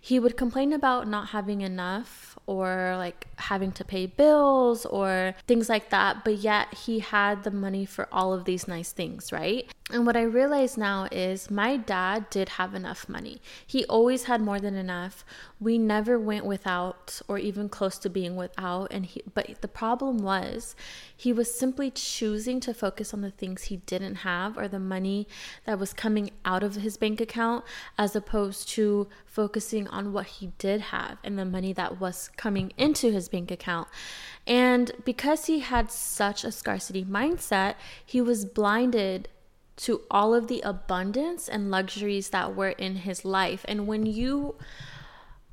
he 0.00 0.18
would 0.18 0.36
complain 0.36 0.72
about 0.72 1.06
not 1.06 1.28
having 1.28 1.60
enough 1.60 2.38
or 2.46 2.94
like 2.96 3.26
having 3.36 3.70
to 3.72 3.84
pay 3.84 4.06
bills 4.06 4.86
or 4.86 5.34
things 5.46 5.68
like 5.68 5.90
that, 5.90 6.24
but 6.24 6.38
yet 6.38 6.72
he 6.74 7.00
had 7.00 7.44
the 7.44 7.50
money 7.50 7.84
for 7.84 8.08
all 8.10 8.32
of 8.32 8.44
these 8.44 8.66
nice 8.66 8.92
things, 8.92 9.30
right? 9.30 9.72
And 9.92 10.06
what 10.06 10.16
I 10.16 10.22
realize 10.22 10.76
now 10.76 11.08
is 11.10 11.50
my 11.50 11.76
dad 11.76 12.30
did 12.30 12.50
have 12.50 12.74
enough 12.74 13.08
money. 13.08 13.42
He 13.66 13.84
always 13.86 14.24
had 14.24 14.40
more 14.40 14.60
than 14.60 14.76
enough. 14.76 15.24
We 15.58 15.78
never 15.78 16.18
went 16.18 16.46
without 16.46 17.20
or 17.26 17.38
even 17.38 17.68
close 17.68 17.98
to 17.98 18.08
being 18.08 18.36
without 18.36 18.88
and 18.92 19.04
he 19.06 19.22
but 19.34 19.60
the 19.60 19.68
problem 19.68 20.18
was 20.18 20.76
he 21.16 21.32
was 21.32 21.52
simply 21.52 21.90
choosing 21.90 22.60
to 22.60 22.72
focus 22.72 23.12
on 23.12 23.20
the 23.20 23.30
things 23.30 23.64
he 23.64 23.78
didn't 23.78 24.16
have 24.16 24.56
or 24.56 24.68
the 24.68 24.78
money 24.78 25.26
that 25.66 25.78
was 25.78 25.92
coming 25.92 26.30
out 26.44 26.62
of 26.62 26.76
his 26.76 26.96
bank 26.96 27.20
account 27.20 27.64
as 27.98 28.14
opposed 28.14 28.68
to 28.68 29.08
focusing 29.26 29.88
on 29.88 30.12
what 30.12 30.26
he 30.26 30.52
did 30.58 30.80
have 30.80 31.18
and 31.24 31.38
the 31.38 31.44
money 31.44 31.72
that 31.72 32.00
was 32.00 32.30
coming 32.36 32.72
into 32.76 33.10
his 33.10 33.28
bank 33.28 33.50
account. 33.50 33.88
And 34.46 34.92
because 35.04 35.46
he 35.46 35.60
had 35.60 35.90
such 35.90 36.44
a 36.44 36.52
scarcity 36.52 37.04
mindset, 37.04 37.74
he 38.04 38.20
was 38.20 38.44
blinded 38.44 39.28
to 39.80 40.02
all 40.10 40.34
of 40.34 40.46
the 40.48 40.60
abundance 40.60 41.48
and 41.48 41.70
luxuries 41.70 42.30
that 42.30 42.54
were 42.54 42.70
in 42.70 42.96
his 42.96 43.24
life. 43.24 43.64
And 43.66 43.86
when 43.86 44.06
you 44.06 44.56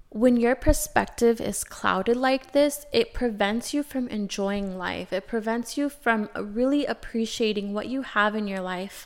when 0.09 0.37
your 0.37 0.55
perspective 0.55 1.39
is 1.41 1.63
clouded 1.63 2.15
like 2.15 2.53
this, 2.53 2.85
it 2.93 3.13
prevents 3.13 3.73
you 3.73 3.83
from 3.83 4.07
enjoying 4.07 4.77
life. 4.77 5.11
It 5.11 5.27
prevents 5.27 5.77
you 5.77 5.89
from 5.89 6.29
really 6.35 6.85
appreciating 6.85 7.73
what 7.73 7.87
you 7.87 8.01
have 8.01 8.33
in 8.33 8.47
your 8.47 8.61
life 8.61 9.05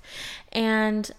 and 0.51 1.11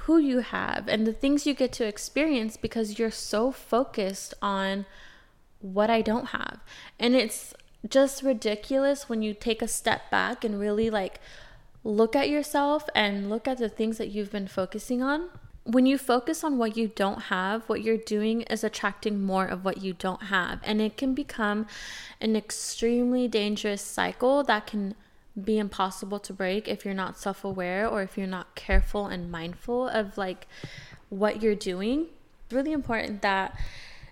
who 0.00 0.18
you 0.18 0.40
have 0.40 0.88
and 0.88 1.06
the 1.06 1.12
things 1.12 1.46
you 1.46 1.54
get 1.54 1.72
to 1.72 1.86
experience 1.86 2.56
because 2.56 2.98
you're 2.98 3.10
so 3.10 3.50
focused 3.50 4.32
on 4.40 4.86
what 5.60 5.90
I 5.90 6.02
don't 6.02 6.26
have. 6.26 6.60
And 6.98 7.14
it's 7.14 7.52
just 7.88 8.22
ridiculous 8.22 9.08
when 9.08 9.22
you 9.22 9.34
take 9.34 9.60
a 9.60 9.68
step 9.68 10.10
back 10.10 10.44
and 10.44 10.60
really 10.60 10.88
like 10.88 11.20
look 11.86 12.16
at 12.16 12.28
yourself 12.28 12.88
and 12.96 13.30
look 13.30 13.46
at 13.46 13.58
the 13.58 13.68
things 13.68 13.96
that 13.98 14.08
you've 14.08 14.32
been 14.32 14.48
focusing 14.48 15.02
on. 15.02 15.28
When 15.62 15.86
you 15.86 15.98
focus 15.98 16.42
on 16.42 16.58
what 16.58 16.76
you 16.76 16.88
don't 16.88 17.22
have, 17.22 17.62
what 17.68 17.82
you're 17.82 17.96
doing 17.96 18.42
is 18.42 18.64
attracting 18.64 19.22
more 19.22 19.46
of 19.46 19.64
what 19.64 19.82
you 19.82 19.92
don't 19.92 20.24
have. 20.24 20.60
And 20.64 20.80
it 20.80 20.96
can 20.96 21.14
become 21.14 21.66
an 22.20 22.34
extremely 22.34 23.28
dangerous 23.28 23.82
cycle 23.82 24.42
that 24.44 24.66
can 24.66 24.94
be 25.40 25.58
impossible 25.58 26.18
to 26.18 26.32
break 26.32 26.66
if 26.66 26.84
you're 26.84 26.94
not 26.94 27.18
self 27.18 27.44
aware 27.44 27.86
or 27.86 28.02
if 28.02 28.18
you're 28.18 28.26
not 28.26 28.54
careful 28.54 29.06
and 29.06 29.30
mindful 29.30 29.88
of 29.88 30.18
like 30.18 30.48
what 31.08 31.40
you're 31.40 31.54
doing. 31.54 32.06
It's 32.46 32.54
really 32.54 32.72
important 32.72 33.22
that 33.22 33.56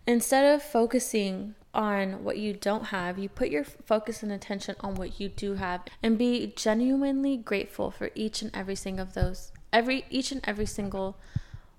instead 0.07 0.55
of 0.55 0.63
focusing 0.63 1.55
on 1.75 2.25
what 2.25 2.39
you 2.39 2.55
don't 2.55 2.87
have, 2.87 3.19
you 3.19 3.29
put 3.29 3.51
your 3.51 3.65
focus 3.65 4.23
and 4.23 4.33
attention 4.33 4.77
on 4.81 4.95
what 4.95 5.21
you 5.21 5.29
do 5.29 5.55
have 5.55 5.83
and 6.03 6.17
be 6.17 6.53
genuinely 6.57 7.37
grateful 7.37 7.91
for 7.91 8.11
each 8.15 8.43
and 8.43 8.51
every 8.55 8.77
single 8.77 9.03
of 9.03 9.15
those 9.15 9.53
every 9.75 10.05
each 10.09 10.31
and 10.33 10.41
every 10.45 10.65
single 10.65 11.17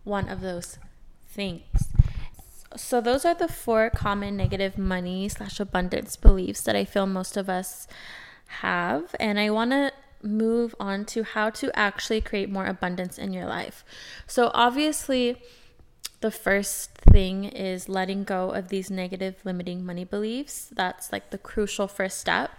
one 0.03 0.29
of 0.29 0.41
those 0.41 0.77
things. 1.27 1.63
So 2.75 2.99
those 2.99 3.23
are 3.23 3.33
the 3.33 3.47
four 3.47 3.89
common 3.89 4.35
negative 4.35 4.77
money 4.77 5.29
slash 5.29 5.59
abundance 5.59 6.17
beliefs 6.17 6.61
that 6.61 6.75
I 6.75 6.83
feel 6.83 7.07
most 7.07 7.37
of 7.37 7.49
us 7.49 7.87
have. 8.47 9.15
And 9.17 9.39
I 9.39 9.49
want 9.49 9.71
to 9.71 9.93
move 10.21 10.75
on 10.79 11.05
to 11.05 11.23
how 11.23 11.49
to 11.51 11.71
actually 11.77 12.19
create 12.19 12.49
more 12.49 12.65
abundance 12.65 13.17
in 13.17 13.31
your 13.31 13.45
life. 13.45 13.85
So 14.27 14.51
obviously 14.53 15.41
the 16.25 16.31
first 16.31 16.89
thing 17.11 17.43
is 17.43 17.87
letting 17.87 18.23
go 18.23 18.49
of 18.49 18.69
these 18.69 18.89
negative 18.89 19.35
limiting 19.43 19.85
money 19.85 20.03
beliefs. 20.03 20.71
That's 20.73 21.11
like 21.11 21.29
the 21.29 21.37
crucial 21.37 21.87
first 21.87 22.17
step. 22.17 22.49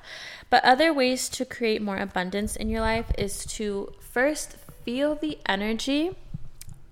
But 0.48 0.64
other 0.64 0.92
ways 0.92 1.28
to 1.30 1.44
create 1.44 1.82
more 1.82 1.96
abundance 1.96 2.54
in 2.54 2.68
your 2.68 2.80
life 2.80 3.10
is 3.18 3.44
to 3.56 3.92
first 3.98 4.56
feel 4.84 5.16
the 5.16 5.38
energy 5.46 6.14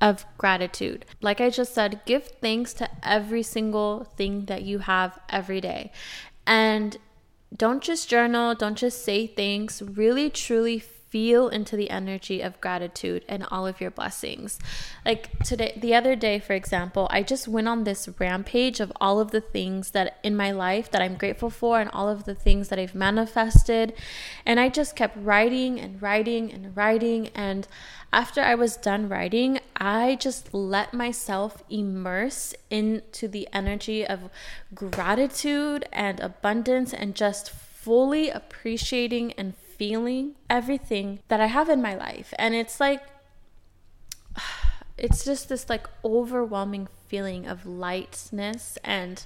of 0.00 0.26
gratitude. 0.36 1.04
Like 1.22 1.40
I 1.40 1.48
just 1.48 1.72
said, 1.72 2.00
give 2.06 2.24
thanks 2.42 2.74
to 2.74 2.90
every 3.04 3.44
single 3.44 4.08
thing 4.16 4.46
that 4.46 4.62
you 4.62 4.80
have 4.80 5.20
every 5.28 5.60
day. 5.60 5.92
And 6.44 6.96
don't 7.56 7.84
just 7.84 8.08
journal, 8.08 8.56
don't 8.56 8.76
just 8.76 9.04
say 9.04 9.28
thanks, 9.28 9.80
really 9.80 10.28
truly 10.28 10.80
feel 11.14 11.48
into 11.48 11.76
the 11.76 11.90
energy 11.90 12.40
of 12.40 12.60
gratitude 12.60 13.24
and 13.28 13.46
all 13.48 13.68
of 13.68 13.80
your 13.80 13.92
blessings. 13.92 14.58
Like 15.06 15.38
today, 15.44 15.72
the 15.76 15.94
other 15.94 16.16
day, 16.16 16.40
for 16.40 16.54
example, 16.54 17.06
I 17.08 17.22
just 17.22 17.46
went 17.46 17.68
on 17.68 17.84
this 17.84 18.08
rampage 18.18 18.80
of 18.80 18.92
all 19.00 19.20
of 19.20 19.30
the 19.30 19.40
things 19.40 19.92
that 19.92 20.18
in 20.24 20.34
my 20.34 20.50
life 20.50 20.90
that 20.90 21.00
I'm 21.00 21.14
grateful 21.14 21.50
for 21.50 21.80
and 21.80 21.88
all 21.92 22.08
of 22.08 22.24
the 22.24 22.34
things 22.34 22.68
that 22.68 22.80
I've 22.80 22.96
manifested. 22.96 23.94
And 24.44 24.58
I 24.58 24.68
just 24.68 24.96
kept 24.96 25.16
writing 25.16 25.78
and 25.78 26.02
writing 26.02 26.52
and 26.52 26.76
writing. 26.76 27.28
And 27.28 27.68
after 28.12 28.40
I 28.40 28.56
was 28.56 28.76
done 28.76 29.08
writing, 29.08 29.60
I 29.76 30.16
just 30.16 30.52
let 30.52 30.92
myself 30.92 31.62
immerse 31.70 32.54
into 32.70 33.28
the 33.28 33.48
energy 33.52 34.04
of 34.04 34.30
gratitude 34.74 35.86
and 35.92 36.18
abundance 36.18 36.92
and 36.92 37.14
just 37.14 37.50
fully 37.50 38.30
appreciating 38.30 39.32
and 39.34 39.54
feeling 39.78 40.34
everything 40.48 41.20
that 41.28 41.40
I 41.40 41.46
have 41.46 41.68
in 41.68 41.82
my 41.82 41.94
life. 41.94 42.32
And 42.38 42.54
it's 42.54 42.80
like, 42.80 43.02
it's 44.98 45.24
just 45.24 45.48
this 45.48 45.68
like 45.68 45.86
overwhelming 46.04 46.88
feeling 47.08 47.46
of 47.46 47.66
lightness 47.66 48.78
and 48.84 49.24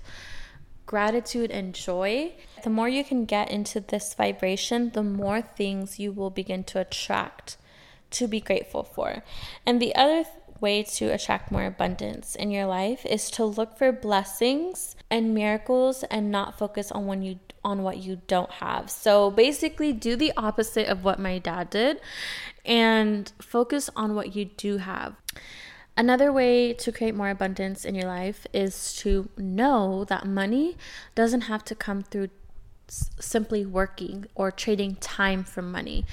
gratitude 0.86 1.50
and 1.50 1.74
joy. 1.74 2.32
The 2.64 2.70
more 2.70 2.88
you 2.88 3.04
can 3.04 3.24
get 3.24 3.50
into 3.50 3.80
this 3.80 4.14
vibration, 4.14 4.90
the 4.90 5.02
more 5.02 5.42
things 5.42 5.98
you 5.98 6.12
will 6.12 6.30
begin 6.30 6.64
to 6.64 6.80
attract 6.80 7.56
to 8.10 8.26
be 8.26 8.40
grateful 8.40 8.82
for. 8.82 9.22
And 9.66 9.80
the 9.80 9.94
other 9.94 10.24
th- 10.24 10.34
way 10.60 10.82
to 10.82 11.06
attract 11.06 11.50
more 11.50 11.64
abundance 11.64 12.34
in 12.34 12.50
your 12.50 12.66
life 12.66 13.04
is 13.06 13.30
to 13.32 13.44
look 13.44 13.76
for 13.76 13.92
blessings 13.92 14.96
and 15.10 15.34
miracles 15.34 16.04
and 16.04 16.30
not 16.30 16.58
focus 16.58 16.90
on 16.92 17.06
when 17.06 17.22
you 17.22 17.38
on 17.64 17.82
what 17.82 17.98
you 17.98 18.20
don't 18.26 18.50
have. 18.50 18.90
So 18.90 19.30
basically, 19.30 19.92
do 19.92 20.16
the 20.16 20.32
opposite 20.36 20.88
of 20.88 21.04
what 21.04 21.18
my 21.18 21.38
dad 21.38 21.70
did 21.70 22.00
and 22.64 23.30
focus 23.40 23.90
on 23.96 24.14
what 24.14 24.34
you 24.34 24.44
do 24.46 24.78
have. 24.78 25.14
Another 25.96 26.32
way 26.32 26.72
to 26.74 26.92
create 26.92 27.14
more 27.14 27.28
abundance 27.28 27.84
in 27.84 27.96
your 27.96 28.06
life 28.06 28.46
is 28.52 28.94
to 28.98 29.28
know 29.36 30.04
that 30.04 30.26
money 30.26 30.76
doesn't 31.16 31.42
have 31.42 31.64
to 31.64 31.74
come 31.74 32.02
through 32.02 32.28
simply 32.88 33.66
working 33.66 34.26
or 34.34 34.50
trading 34.50 34.94
time 34.96 35.42
for 35.42 35.60
money. 35.60 36.06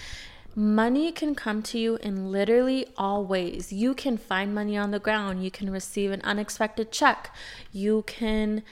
Money 0.55 1.11
can 1.11 1.35
come 1.35 1.61
to 1.63 1.77
you 1.77 1.97
in 1.97 2.31
literally 2.31 2.87
all 2.97 3.25
ways. 3.25 3.73
You 3.73 3.93
can 3.93 4.17
find 4.17 4.55
money 4.55 4.77
on 4.77 4.91
the 4.91 4.99
ground, 4.99 5.43
you 5.43 5.51
can 5.51 5.69
receive 5.69 6.11
an 6.11 6.21
unexpected 6.23 6.91
check, 6.91 7.35
you 7.71 8.03
can 8.07 8.63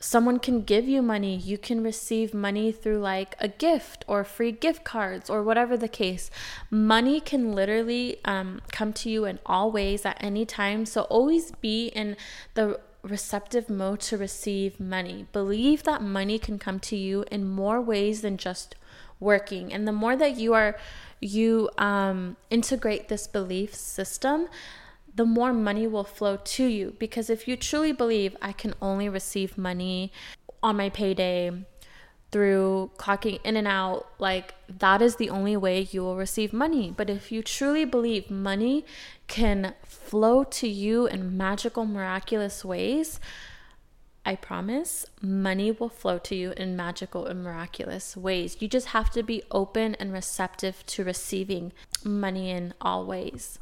someone 0.00 0.38
can 0.38 0.62
give 0.62 0.88
you 0.88 1.02
money. 1.02 1.36
You 1.36 1.58
can 1.58 1.84
receive 1.84 2.32
money 2.32 2.72
through 2.72 2.98
like 2.98 3.36
a 3.38 3.48
gift 3.48 4.04
or 4.08 4.24
free 4.24 4.50
gift 4.50 4.82
cards 4.82 5.28
or 5.30 5.42
whatever 5.42 5.76
the 5.76 5.88
case. 5.88 6.30
Money 6.70 7.20
can 7.20 7.52
literally 7.52 8.18
um, 8.24 8.62
come 8.72 8.92
to 8.94 9.10
you 9.10 9.26
in 9.26 9.38
all 9.44 9.70
ways 9.70 10.06
at 10.06 10.16
any 10.20 10.46
time. 10.46 10.86
So 10.86 11.02
always 11.02 11.52
be 11.52 11.88
in 11.88 12.16
the 12.54 12.80
receptive 13.02 13.68
mode 13.68 14.00
to 14.00 14.16
receive 14.16 14.80
money. 14.80 15.26
Believe 15.32 15.82
that 15.84 16.02
money 16.02 16.38
can 16.38 16.58
come 16.58 16.80
to 16.80 16.96
you 16.96 17.24
in 17.30 17.48
more 17.48 17.80
ways 17.80 18.22
than 18.22 18.36
just 18.36 18.74
working. 19.20 19.72
And 19.72 19.86
the 19.86 19.92
more 19.92 20.16
that 20.16 20.36
you 20.36 20.54
are 20.54 20.76
you 21.20 21.68
um, 21.78 22.36
integrate 22.50 23.08
this 23.08 23.26
belief 23.26 23.74
system, 23.74 24.48
the 25.14 25.24
more 25.24 25.52
money 25.52 25.86
will 25.86 26.04
flow 26.04 26.38
to 26.42 26.64
you. 26.64 26.94
Because 26.98 27.30
if 27.30 27.46
you 27.46 27.56
truly 27.56 27.92
believe 27.92 28.36
I 28.40 28.52
can 28.52 28.74
only 28.80 29.08
receive 29.08 29.58
money 29.58 30.12
on 30.62 30.76
my 30.76 30.88
payday 30.88 31.52
through 32.30 32.90
clocking 32.96 33.40
in 33.44 33.56
and 33.56 33.66
out, 33.66 34.06
like 34.18 34.54
that 34.68 35.02
is 35.02 35.16
the 35.16 35.30
only 35.30 35.56
way 35.56 35.88
you 35.90 36.02
will 36.02 36.16
receive 36.16 36.52
money. 36.52 36.94
But 36.96 37.10
if 37.10 37.32
you 37.32 37.42
truly 37.42 37.84
believe 37.84 38.30
money 38.30 38.84
can 39.26 39.74
flow 39.84 40.44
to 40.44 40.68
you 40.68 41.06
in 41.06 41.36
magical, 41.36 41.84
miraculous 41.84 42.64
ways, 42.64 43.20
I 44.24 44.36
promise 44.36 45.06
money 45.22 45.72
will 45.72 45.88
flow 45.88 46.18
to 46.18 46.34
you 46.34 46.52
in 46.56 46.76
magical 46.76 47.26
and 47.26 47.42
miraculous 47.42 48.16
ways. 48.16 48.56
You 48.60 48.68
just 48.68 48.88
have 48.88 49.10
to 49.12 49.22
be 49.22 49.42
open 49.50 49.94
and 49.96 50.12
receptive 50.12 50.84
to 50.86 51.04
receiving 51.04 51.72
money 52.04 52.50
in 52.50 52.74
all 52.80 53.06
ways. 53.06 53.58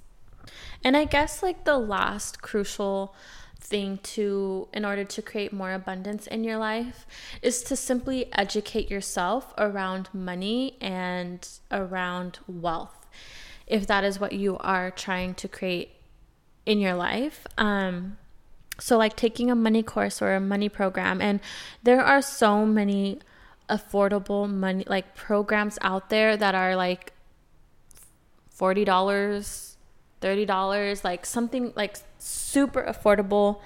And 0.82 0.96
I 0.96 1.04
guess 1.04 1.42
like 1.42 1.64
the 1.64 1.78
last 1.78 2.42
crucial 2.42 3.14
thing 3.60 3.98
to 4.02 4.68
in 4.72 4.84
order 4.84 5.04
to 5.04 5.20
create 5.20 5.52
more 5.52 5.72
abundance 5.72 6.26
in 6.26 6.44
your 6.44 6.56
life 6.56 7.06
is 7.42 7.62
to 7.64 7.76
simply 7.76 8.32
educate 8.32 8.90
yourself 8.90 9.52
around 9.58 10.08
money 10.12 10.76
and 10.80 11.46
around 11.70 12.38
wealth 12.46 13.06
if 13.66 13.86
that 13.86 14.04
is 14.04 14.20
what 14.20 14.32
you 14.32 14.56
are 14.58 14.90
trying 14.92 15.34
to 15.34 15.48
create 15.48 15.90
in 16.66 16.78
your 16.78 16.94
life 16.94 17.46
um 17.58 18.16
so 18.80 18.96
like 18.96 19.16
taking 19.16 19.50
a 19.50 19.54
money 19.54 19.82
course 19.82 20.22
or 20.22 20.34
a 20.34 20.40
money 20.40 20.68
program 20.68 21.20
and 21.20 21.40
there 21.82 22.02
are 22.02 22.22
so 22.22 22.64
many 22.64 23.18
affordable 23.68 24.48
money 24.48 24.84
like 24.88 25.14
programs 25.14 25.78
out 25.82 26.10
there 26.10 26.36
that 26.36 26.54
are 26.54 26.76
like 26.76 27.12
$40 28.56 28.86
$30, 30.20 31.04
like 31.04 31.26
something 31.26 31.72
like 31.76 31.98
super 32.18 32.82
affordable 32.82 33.60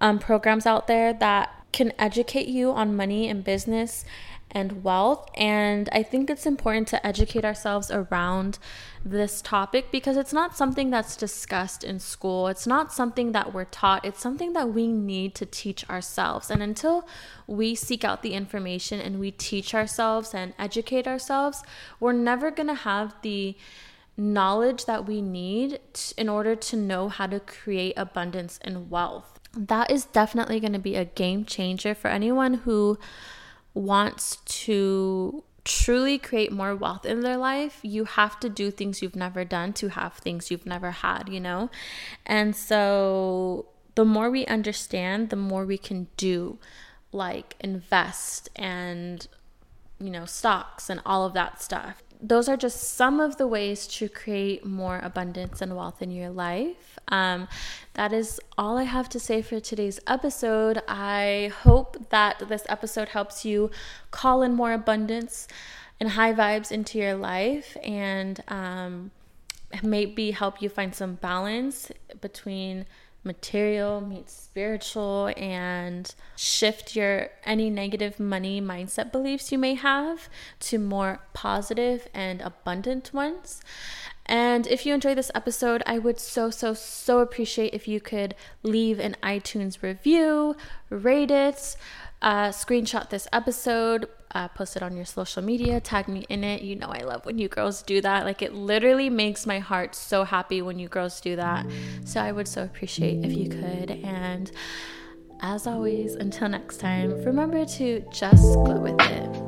um, 0.00 0.18
programs 0.18 0.66
out 0.66 0.86
there 0.86 1.12
that 1.12 1.50
can 1.72 1.92
educate 1.98 2.48
you 2.48 2.70
on 2.70 2.96
money 2.96 3.28
and 3.28 3.44
business 3.44 4.04
and 4.50 4.82
wealth. 4.82 5.28
And 5.34 5.88
I 5.92 6.02
think 6.02 6.30
it's 6.30 6.46
important 6.46 6.88
to 6.88 7.06
educate 7.06 7.44
ourselves 7.44 7.90
around 7.90 8.58
this 9.04 9.40
topic 9.42 9.90
because 9.90 10.16
it's 10.16 10.32
not 10.32 10.56
something 10.56 10.90
that's 10.90 11.16
discussed 11.16 11.84
in 11.84 11.98
school. 11.98 12.48
It's 12.48 12.66
not 12.66 12.92
something 12.92 13.32
that 13.32 13.52
we're 13.52 13.64
taught. 13.64 14.04
It's 14.04 14.20
something 14.20 14.52
that 14.54 14.72
we 14.72 14.86
need 14.86 15.34
to 15.36 15.46
teach 15.46 15.88
ourselves. 15.88 16.50
And 16.50 16.62
until 16.62 17.06
we 17.46 17.74
seek 17.74 18.04
out 18.04 18.22
the 18.22 18.34
information 18.34 19.00
and 19.00 19.20
we 19.20 19.30
teach 19.30 19.74
ourselves 19.74 20.34
and 20.34 20.54
educate 20.58 21.06
ourselves, 21.06 21.62
we're 22.00 22.12
never 22.12 22.50
going 22.50 22.68
to 22.68 22.74
have 22.74 23.14
the 23.22 23.56
knowledge 24.16 24.84
that 24.86 25.06
we 25.06 25.22
need 25.22 25.78
t- 25.92 26.12
in 26.18 26.28
order 26.28 26.56
to 26.56 26.76
know 26.76 27.08
how 27.08 27.26
to 27.26 27.38
create 27.38 27.94
abundance 27.96 28.58
and 28.62 28.90
wealth. 28.90 29.38
That 29.56 29.90
is 29.90 30.04
definitely 30.04 30.60
going 30.60 30.72
to 30.72 30.78
be 30.78 30.96
a 30.96 31.04
game 31.04 31.44
changer 31.44 31.94
for 31.94 32.08
anyone 32.08 32.54
who 32.54 32.98
wants 33.78 34.36
to 34.44 35.44
truly 35.64 36.18
create 36.18 36.50
more 36.50 36.74
wealth 36.74 37.04
in 37.04 37.20
their 37.20 37.36
life, 37.36 37.80
you 37.82 38.04
have 38.04 38.40
to 38.40 38.48
do 38.48 38.70
things 38.70 39.02
you've 39.02 39.16
never 39.16 39.44
done 39.44 39.72
to 39.74 39.88
have 39.88 40.14
things 40.14 40.50
you've 40.50 40.66
never 40.66 40.90
had, 40.90 41.28
you 41.28 41.40
know? 41.40 41.70
And 42.24 42.56
so 42.56 43.66
the 43.94 44.04
more 44.04 44.30
we 44.30 44.46
understand, 44.46 45.30
the 45.30 45.36
more 45.36 45.64
we 45.66 45.78
can 45.78 46.08
do, 46.16 46.58
like 47.12 47.54
invest 47.60 48.48
and, 48.56 49.26
you 50.00 50.10
know, 50.10 50.24
stocks 50.24 50.88
and 50.88 51.00
all 51.04 51.24
of 51.24 51.34
that 51.34 51.62
stuff 51.62 52.02
those 52.20 52.48
are 52.48 52.56
just 52.56 52.94
some 52.94 53.20
of 53.20 53.36
the 53.36 53.46
ways 53.46 53.86
to 53.86 54.08
create 54.08 54.64
more 54.64 55.00
abundance 55.02 55.62
and 55.62 55.76
wealth 55.76 56.02
in 56.02 56.10
your 56.10 56.30
life. 56.30 56.97
Um, 57.08 57.48
that 57.94 58.12
is 58.12 58.40
all 58.56 58.78
I 58.78 58.84
have 58.84 59.08
to 59.10 59.20
say 59.20 59.42
for 59.42 59.60
today's 59.60 59.98
episode. 60.06 60.82
I 60.86 61.52
hope 61.62 62.10
that 62.10 62.42
this 62.48 62.64
episode 62.68 63.08
helps 63.08 63.44
you 63.44 63.70
call 64.10 64.42
in 64.42 64.54
more 64.54 64.72
abundance 64.72 65.48
and 66.00 66.10
high 66.10 66.32
vibes 66.32 66.70
into 66.70 66.98
your 66.98 67.14
life 67.14 67.76
and 67.82 68.42
um, 68.48 69.10
maybe 69.82 70.30
help 70.30 70.62
you 70.62 70.68
find 70.68 70.94
some 70.94 71.14
balance 71.14 71.90
between 72.20 72.86
material 73.24 74.00
meets 74.00 74.32
spiritual 74.32 75.30
and 75.36 76.14
shift 76.36 76.94
your 76.94 77.28
any 77.44 77.68
negative 77.68 78.18
money 78.20 78.60
mindset 78.60 79.10
beliefs 79.10 79.50
you 79.50 79.58
may 79.58 79.74
have 79.74 80.28
to 80.60 80.78
more 80.78 81.20
positive 81.34 82.08
and 82.14 82.40
abundant 82.40 83.12
ones. 83.12 83.60
And 84.28 84.66
if 84.66 84.84
you 84.84 84.92
enjoyed 84.92 85.16
this 85.16 85.30
episode, 85.34 85.82
I 85.86 85.98
would 85.98 86.20
so, 86.20 86.50
so, 86.50 86.74
so 86.74 87.20
appreciate 87.20 87.72
if 87.72 87.88
you 87.88 87.98
could 88.00 88.34
leave 88.62 89.00
an 89.00 89.16
iTunes 89.22 89.82
review, 89.82 90.54
rate 90.90 91.30
it, 91.30 91.76
uh, 92.20 92.48
screenshot 92.48 93.08
this 93.08 93.26
episode, 93.32 94.06
uh, 94.32 94.48
post 94.48 94.76
it 94.76 94.82
on 94.82 94.94
your 94.94 95.06
social 95.06 95.42
media, 95.42 95.80
tag 95.80 96.08
me 96.08 96.26
in 96.28 96.44
it. 96.44 96.60
You 96.60 96.76
know, 96.76 96.88
I 96.88 97.04
love 97.04 97.24
when 97.24 97.38
you 97.38 97.48
girls 97.48 97.82
do 97.82 98.02
that. 98.02 98.26
Like, 98.26 98.42
it 98.42 98.52
literally 98.52 99.08
makes 99.08 99.46
my 99.46 99.60
heart 99.60 99.94
so 99.94 100.24
happy 100.24 100.60
when 100.60 100.78
you 100.78 100.88
girls 100.88 101.20
do 101.20 101.36
that. 101.36 101.66
So, 102.04 102.20
I 102.20 102.32
would 102.32 102.48
so 102.48 102.62
appreciate 102.64 103.24
if 103.24 103.32
you 103.32 103.48
could. 103.48 103.90
And 103.90 104.50
as 105.40 105.66
always, 105.66 106.14
until 106.14 106.50
next 106.50 106.78
time, 106.80 107.24
remember 107.24 107.64
to 107.64 108.04
just 108.12 108.42
go 108.42 108.78
with 108.78 109.00
it. 109.00 109.47